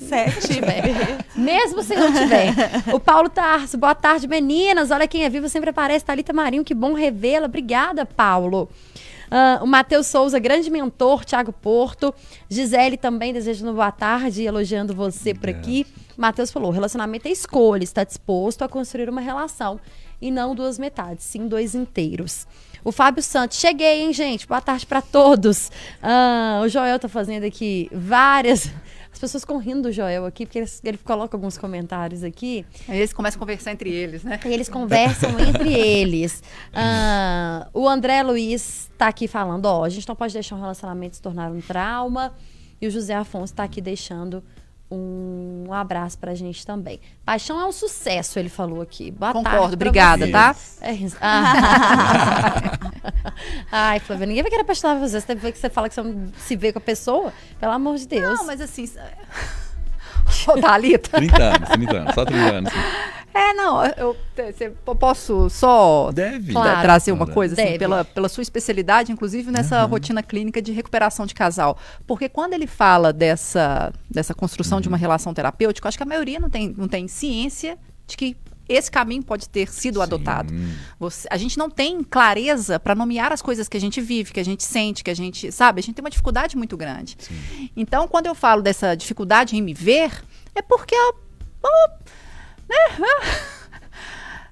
[0.09, 0.61] Sete.
[1.37, 2.53] Mesmo se não tiver.
[2.93, 4.91] O Paulo Tarso, boa tarde, meninas.
[4.91, 6.05] Olha quem é vivo, sempre aparece.
[6.05, 7.47] Thalita Marinho, que bom revê-la.
[7.47, 8.69] Obrigada, Paulo.
[9.33, 12.15] Uh, o Matheus Souza, grande mentor, Thiago Porto.
[12.49, 15.87] Gisele também desejando boa tarde, elogiando você por aqui.
[16.17, 19.81] Matheus falou: relacionamento é escolha, está disposto a construir uma relação
[20.21, 22.47] e não duas metades, sim dois inteiros.
[22.85, 24.47] O Fábio Santos, cheguei, hein, gente?
[24.47, 25.69] Boa tarde para todos.
[26.03, 28.71] Uh, o Joel tá fazendo aqui várias
[29.23, 32.67] pessoas ficam rindo do Joel aqui, porque ele, ele coloca alguns comentários aqui.
[32.89, 34.39] Aí eles começam a conversar entre eles, né?
[34.45, 36.43] E eles conversam entre eles.
[36.75, 41.17] Ah, o André Luiz tá aqui falando, ó, a gente não pode deixar um relacionamento
[41.17, 42.35] se tornar um trauma.
[42.81, 44.43] E o José Afonso tá aqui deixando
[44.95, 47.01] um abraço pra gente também.
[47.25, 49.11] Paixão é um sucesso, ele falou aqui.
[49.11, 50.33] Boa Concordo, obrigada, você.
[50.33, 50.55] tá?
[50.81, 51.17] É isso.
[51.21, 52.79] Ah.
[53.73, 55.21] Ai, Flávia, ninguém vai querer apaixonar você.
[55.21, 57.33] Você tem que você fala que você não se vê com a pessoa.
[57.59, 58.39] Pelo amor de Deus.
[58.39, 58.89] Não, mas assim.
[60.47, 61.11] Ô, Thalita.
[61.19, 62.73] 30 anos, 30 anos, só 30 anos.
[63.35, 64.17] É, não, eu,
[64.61, 66.53] eu- posso só Deve.
[66.53, 66.71] Claro.
[66.71, 71.25] tra- trazer uma coisa, assim, pela, pela sua especialidade, inclusive nessa rotina clínica de recuperação
[71.25, 71.79] de casal.
[72.07, 76.39] Porque quando ele fala dessa, dessa construção de uma relação terapêutica, acho que a maioria
[76.39, 78.37] não tem, não tem ciência de que
[78.69, 80.03] esse caminho pode ter sido Sim.
[80.03, 80.55] adotado.
[81.01, 84.41] Você- a gente não tem clareza para nomear as coisas que a gente vive, que
[84.41, 85.81] a gente sente, que a gente, sabe?
[85.81, 87.17] A gente tem uma dificuldade muito grande.
[87.75, 90.23] Então, quando eu falo dessa dificuldade em me ver,
[90.55, 91.15] é porque eu,
[91.65, 91.99] eu-
[92.69, 92.77] né?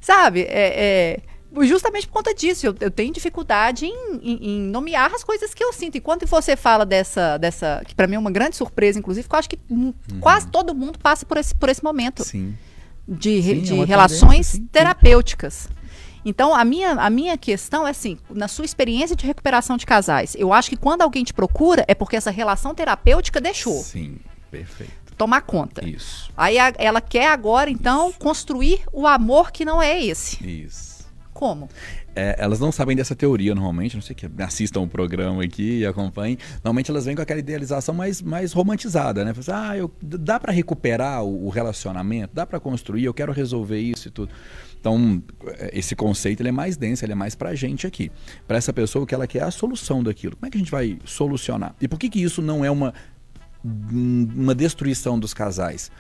[0.01, 0.43] sabe?
[0.43, 1.21] É,
[1.57, 5.53] é, justamente por conta disso, eu, eu tenho dificuldade em, em- em nomear as coisas
[5.55, 5.97] que eu sinto.
[5.97, 9.35] E quando você fala dessa, dessa que para mim é uma grande surpresa, inclusive, que
[9.35, 12.57] eu acho que hum, quase todo mundo passa por esse, por esse momento Sim.
[13.07, 15.69] de, Sim, é de uma relações tendência, terapêuticas.
[16.23, 20.37] Então, a minha, a minha questão é assim, na sua experiência de recuperação de casais,
[20.39, 24.19] eu acho que quando alguém te procura é porque essa relação terapêutica deixou Sim,
[24.51, 24.93] perfeito.
[25.21, 25.87] Tomar conta.
[25.87, 30.43] Isso, Aí a- ela quer agora, então, construir o amor que não é esse.
[30.49, 31.01] isso.
[31.35, 31.69] Como?
[32.17, 35.87] É, elas não sabem dessa teoria normalmente, não sei que assistam o programa aqui e
[35.87, 36.37] acompanhem.
[36.65, 39.33] Normalmente elas vêm com aquela idealização mais, mais romantizada, né?
[39.39, 43.79] Assim, ah, eu, dá para recuperar o, o relacionamento, dá para construir, eu quero resolver
[43.79, 44.33] isso e tudo.
[44.79, 45.23] Então,
[45.59, 48.11] é, esse conceito ele é mais denso, ele é mais pra gente aqui.
[48.49, 50.35] Para essa pessoa, o que ela quer é a solução daquilo.
[50.37, 51.75] Como é que a gente vai solucionar?
[51.81, 52.93] E por que, que isso não é uma,
[53.65, 55.91] uma destruição dos casais?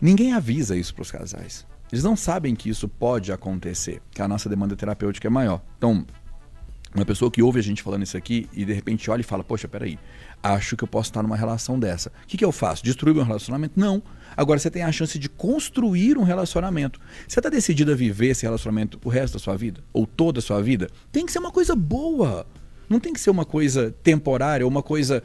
[0.00, 1.66] Ninguém avisa isso para os casais.
[1.90, 5.62] Eles não sabem que isso pode acontecer, que a nossa demanda terapêutica é maior.
[5.76, 6.06] Então,
[6.94, 9.42] uma pessoa que ouve a gente falando isso aqui e de repente olha e fala:
[9.42, 9.98] Poxa, peraí,
[10.42, 12.10] acho que eu posso estar numa relação dessa.
[12.22, 12.84] O que, que eu faço?
[12.84, 13.78] Destruir meu relacionamento?
[13.78, 14.02] Não.
[14.36, 17.00] Agora você tem a chance de construir um relacionamento.
[17.26, 19.82] Você está decidido a viver esse relacionamento o resto da sua vida?
[19.92, 20.88] Ou toda a sua vida?
[21.10, 22.46] Tem que ser uma coisa boa.
[22.88, 25.22] Não tem que ser uma coisa temporária uma coisa.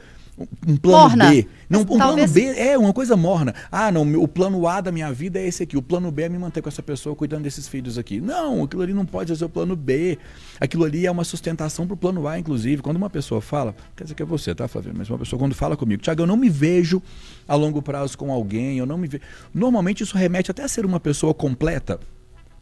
[0.66, 1.30] Um plano Morna.
[1.30, 1.48] B.
[1.68, 3.54] Não, um Talvez- plano B é uma coisa morna.
[3.70, 5.76] Ah, não, o plano A da minha vida é esse aqui.
[5.76, 8.20] O plano B é me manter com essa pessoa cuidando desses filhos aqui.
[8.20, 10.18] Não, aquilo ali não pode ser o plano B.
[10.60, 12.82] Aquilo ali é uma sustentação pro plano A, inclusive.
[12.82, 14.98] Quando uma pessoa fala, quer dizer que é você, tá, Flaviano?
[14.98, 17.02] Mas uma pessoa quando fala comigo, Tiago, eu não me vejo
[17.46, 19.22] a longo prazo com alguém, eu não me vejo.
[19.52, 21.98] Normalmente isso remete até a ser uma pessoa completa.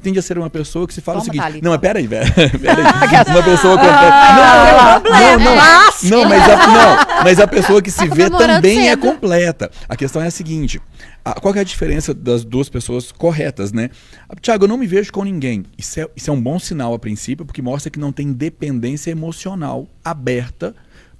[0.02, 1.42] Tende a ser uma pessoa que se fala Toma, o seguinte.
[1.42, 1.64] Thalita.
[1.64, 2.32] Não, mas peraí, velho.
[2.34, 2.84] peraí.
[3.28, 4.10] uma pessoa completa.
[4.36, 8.86] não, não, não, não, mas a, não, mas a pessoa que se Tá vê também
[8.88, 9.00] é cedo.
[9.00, 9.70] completa.
[9.88, 10.80] A questão é a seguinte:
[11.24, 13.90] a- qual que é a diferença das duas pessoas corretas, né?
[14.40, 15.64] Tiago, eu não me vejo com ninguém.
[15.78, 19.10] Isso é, isso é um bom sinal a princípio, porque mostra que não tem dependência
[19.10, 20.74] emocional aberta,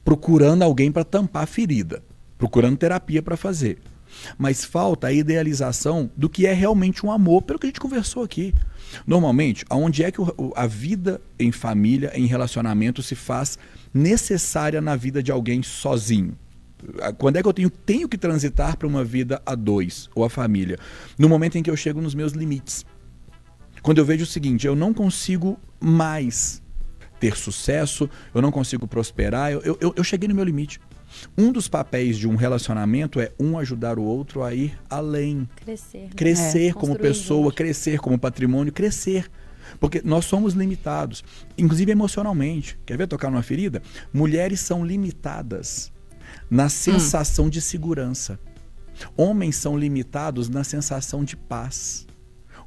[0.05, 2.03] procurando alguém para tampar a ferida,
[2.39, 3.79] procurando terapia para fazer.
[4.39, 8.23] Mas falta a idealização do que é realmente um amor, pelo que a gente conversou
[8.23, 8.55] aqui.
[9.07, 10.21] Normalmente, aonde é que
[10.55, 13.59] a vida em família, em relacionamento, se faz
[13.93, 16.37] necessária na vida de alguém sozinho?
[17.19, 20.31] Quando é que eu tenho, tenho que transitar para uma vida a dois, ou a
[20.31, 20.79] família?
[21.19, 22.85] No momento em que eu chego nos meus limites.
[23.83, 26.63] Quando eu vejo o seguinte, eu não consigo mais
[27.19, 30.81] ter sucesso, eu não consigo prosperar, eu, eu, eu cheguei no meu limite.
[31.37, 35.99] Um dos papéis de um relacionamento é um ajudar o outro a ir além Crescer.
[35.99, 36.11] né?
[36.15, 37.57] crescer É, como pessoa, juntos.
[37.57, 39.31] crescer como patrimônio, crescer.
[39.81, 41.25] Porque nós somos limitados,
[41.59, 42.79] inclusive emocionalmente.
[42.87, 43.83] Quer ver tocar numa ferida?
[44.13, 45.93] Mulheres são limitadas
[46.51, 48.39] na sensação de segurança.
[49.17, 52.07] Homens são limitados na sensação de paz.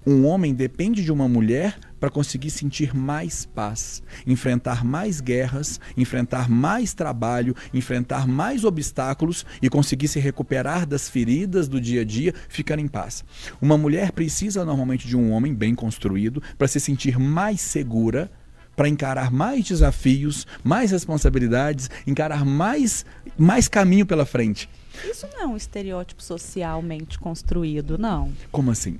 [0.07, 6.49] Um homem depende de uma mulher para conseguir sentir mais paz, enfrentar mais guerras, enfrentar
[6.49, 12.33] mais trabalho, enfrentar mais obstáculos e conseguir se recuperar das feridas do dia a dia,
[12.47, 13.25] ficar em paz.
[13.61, 18.31] Uma mulher precisa normalmente de um homem bem construído para se sentir mais segura,
[18.77, 23.05] para encarar mais desafios, mais responsabilidades, encarar mais,
[23.37, 24.69] mais caminho pela frente.
[25.03, 28.31] Isso não é um estereótipo socialmente construído, não.
[28.49, 28.97] Como assim?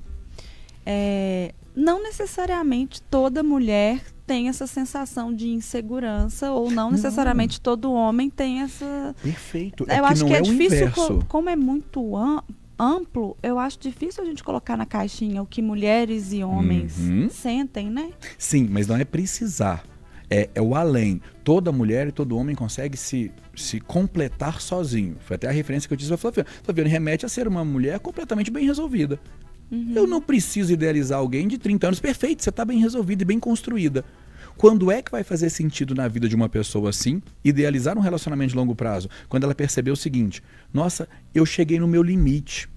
[0.92, 8.28] É, não necessariamente toda mulher tem essa sensação de insegurança ou não necessariamente todo homem
[8.28, 9.14] tem essa.
[9.22, 9.84] Perfeito.
[9.88, 12.42] É eu que acho não que é, é difícil, co- como é muito am-
[12.78, 17.28] amplo, eu acho difícil a gente colocar na caixinha o que mulheres e homens Uhum.
[17.30, 18.10] sentem, né?
[18.36, 19.84] Sim, mas não é precisar.
[20.28, 21.20] É, é o além.
[21.44, 25.16] Toda mulher e todo homem consegue se, se completar sozinho.
[25.20, 26.48] Foi até a referência que eu disse pra Flaviana.
[26.62, 29.18] Flaviana remete a ser uma mulher completamente bem resolvida.
[29.94, 32.00] Eu não preciso idealizar alguém de 30 anos.
[32.00, 34.04] Perfeito, você está bem resolvida e bem construída.
[34.56, 38.50] Quando é que vai fazer sentido na vida de uma pessoa assim idealizar um relacionamento
[38.50, 39.08] de longo prazo?
[39.28, 40.42] Quando ela perceber o seguinte:
[40.72, 42.68] nossa, eu cheguei no meu limite.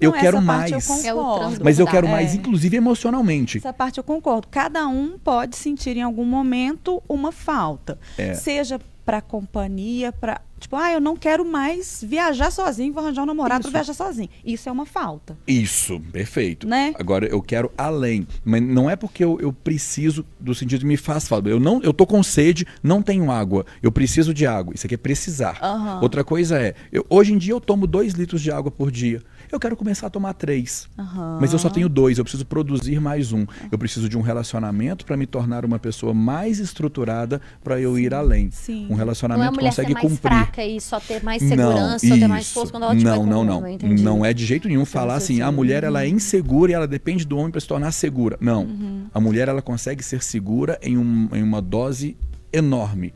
[0.00, 0.88] Eu Não, quero essa parte mais.
[0.88, 1.64] Eu É o concordo.
[1.64, 2.36] Mas eu quero mais, É.
[2.36, 3.58] inclusive emocionalmente.
[3.58, 4.46] Essa parte eu concordo.
[4.48, 7.98] Cada um pode sentir em algum momento uma falta.
[8.16, 8.34] É.
[8.34, 13.26] Seja para companhia, para tipo, ah, eu não quero mais viajar sozinho, vou arranjar um
[13.26, 14.28] namorado para viajar sozinho.
[14.44, 16.66] Isso é uma falta, Isso, perfeito.
[16.66, 16.94] né?
[16.98, 20.96] Agora eu quero além, mas não é porque eu, eu preciso do sentido de me
[20.96, 21.48] faz falta.
[21.48, 23.64] Eu não, eu tô com sede, não tenho água.
[23.82, 24.74] Eu preciso de água.
[24.74, 25.58] Isso aqui é precisar.
[25.62, 26.00] Aham.
[26.02, 29.22] Outra coisa é, eu- hoje em dia eu tomo dois litros de água por dia.
[29.52, 30.88] Eu quero começar a tomar três.
[30.98, 31.38] Aham.
[31.40, 33.46] Mas eu só tenho dois, eu preciso produzir mais um.
[33.70, 38.12] Eu preciso de um relacionamento para me tornar uma pessoa mais estruturada para eu ir
[38.14, 38.50] além.
[38.50, 38.86] Sim.
[38.86, 40.18] Um Não é relacionamento consegue cumprir.
[40.18, 43.44] fraca e só ter mais segurança, só ter mais força quando ela não, com não,
[43.44, 43.58] não.
[43.58, 43.78] homem.
[43.82, 47.24] Não é de jeito nenhum falar assim, a mulher ela é insegura e ela depende
[47.24, 48.36] do homem para se tornar segura.
[48.40, 48.62] Não.
[48.64, 49.06] Uhum.
[49.12, 52.16] A mulher ela consegue ser segura em, um- em uma dose
[52.52, 53.12] enorme,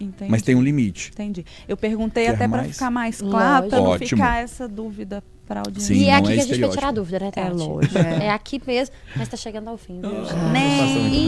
[0.00, 0.30] Entendi.
[0.30, 1.10] mas tem um limite.
[1.14, 1.44] Entendi.
[1.68, 4.08] Eu perguntei Quer até para ficar mais claro, para não Ótimo.
[4.08, 5.94] ficar essa dúvida para audiência.
[5.94, 7.48] Sim, e é não aqui é que a gente vai tirar a dúvida, né, Tati?
[7.48, 8.26] É lógico, é.
[8.26, 11.18] É aqui mesmo, mas tá chegando ao fim, viu, aqui na frente.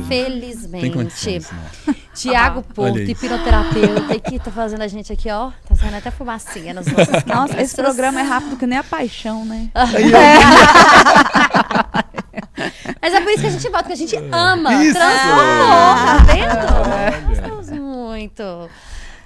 [0.00, 0.82] Infelizmente.
[0.82, 1.94] Tem condições, não.
[2.14, 5.50] Tiago Olha Porto, hipnoterapeuta, que tá fazendo a gente aqui, ó.
[5.68, 9.44] Tá saindo até fumacinha nas nossas Nossa, esse programa é rápido que nem a paixão,
[9.44, 9.68] né?
[13.02, 14.72] Mas é por isso que a gente volta, que a gente ama.
[14.82, 14.94] Isso!
[14.94, 17.26] Transformou, tá vendo?
[17.26, 18.70] Nós estamos muito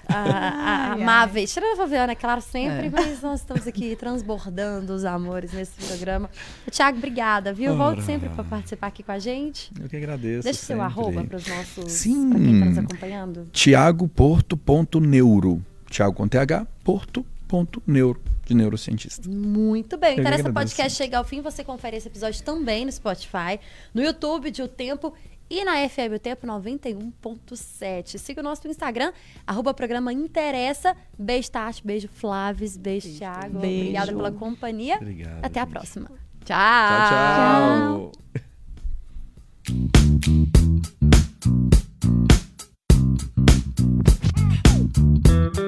[0.08, 1.52] ah, ah, amáveis.
[1.52, 6.30] Tirando a Fabiana, é claro, sempre, mas nós estamos aqui transbordando os amores nesse programa.
[6.70, 7.76] Tiago, obrigada, viu?
[7.76, 9.70] Volte sempre para participar aqui com a gente.
[9.80, 10.44] Eu que agradeço.
[10.44, 10.84] Deixa o seu sempre.
[10.84, 11.92] arroba para os nossos.
[11.92, 12.30] Sim.
[12.30, 13.48] Para quem tá nos acompanhando.
[13.52, 15.62] Tiago.neuro.
[15.90, 19.28] Tiago com TH, Porto.neuro, de neurocientista.
[19.28, 20.16] Muito bem.
[20.16, 20.52] Eu Interessa.
[20.52, 21.40] Podcast chega ao fim.
[21.40, 23.58] Você confere esse episódio também no Spotify,
[23.94, 25.14] no YouTube de O Tempo
[25.50, 28.18] e na FM o Tempo é 91.7.
[28.18, 29.12] Siga o nosso Instagram,
[29.46, 30.96] arroba programa Interessa.
[31.18, 31.84] Beijo, Tati.
[31.84, 33.58] Beijo, Flávis Beijo, beijo Thiago.
[33.58, 33.80] Beijo.
[33.80, 34.96] Obrigada pela companhia.
[34.96, 36.10] Obrigado, Até a próxima.
[36.44, 36.56] Tchau.
[37.08, 38.10] tchau.
[38.10, 38.12] tchau.
[38.12, 38.38] tchau.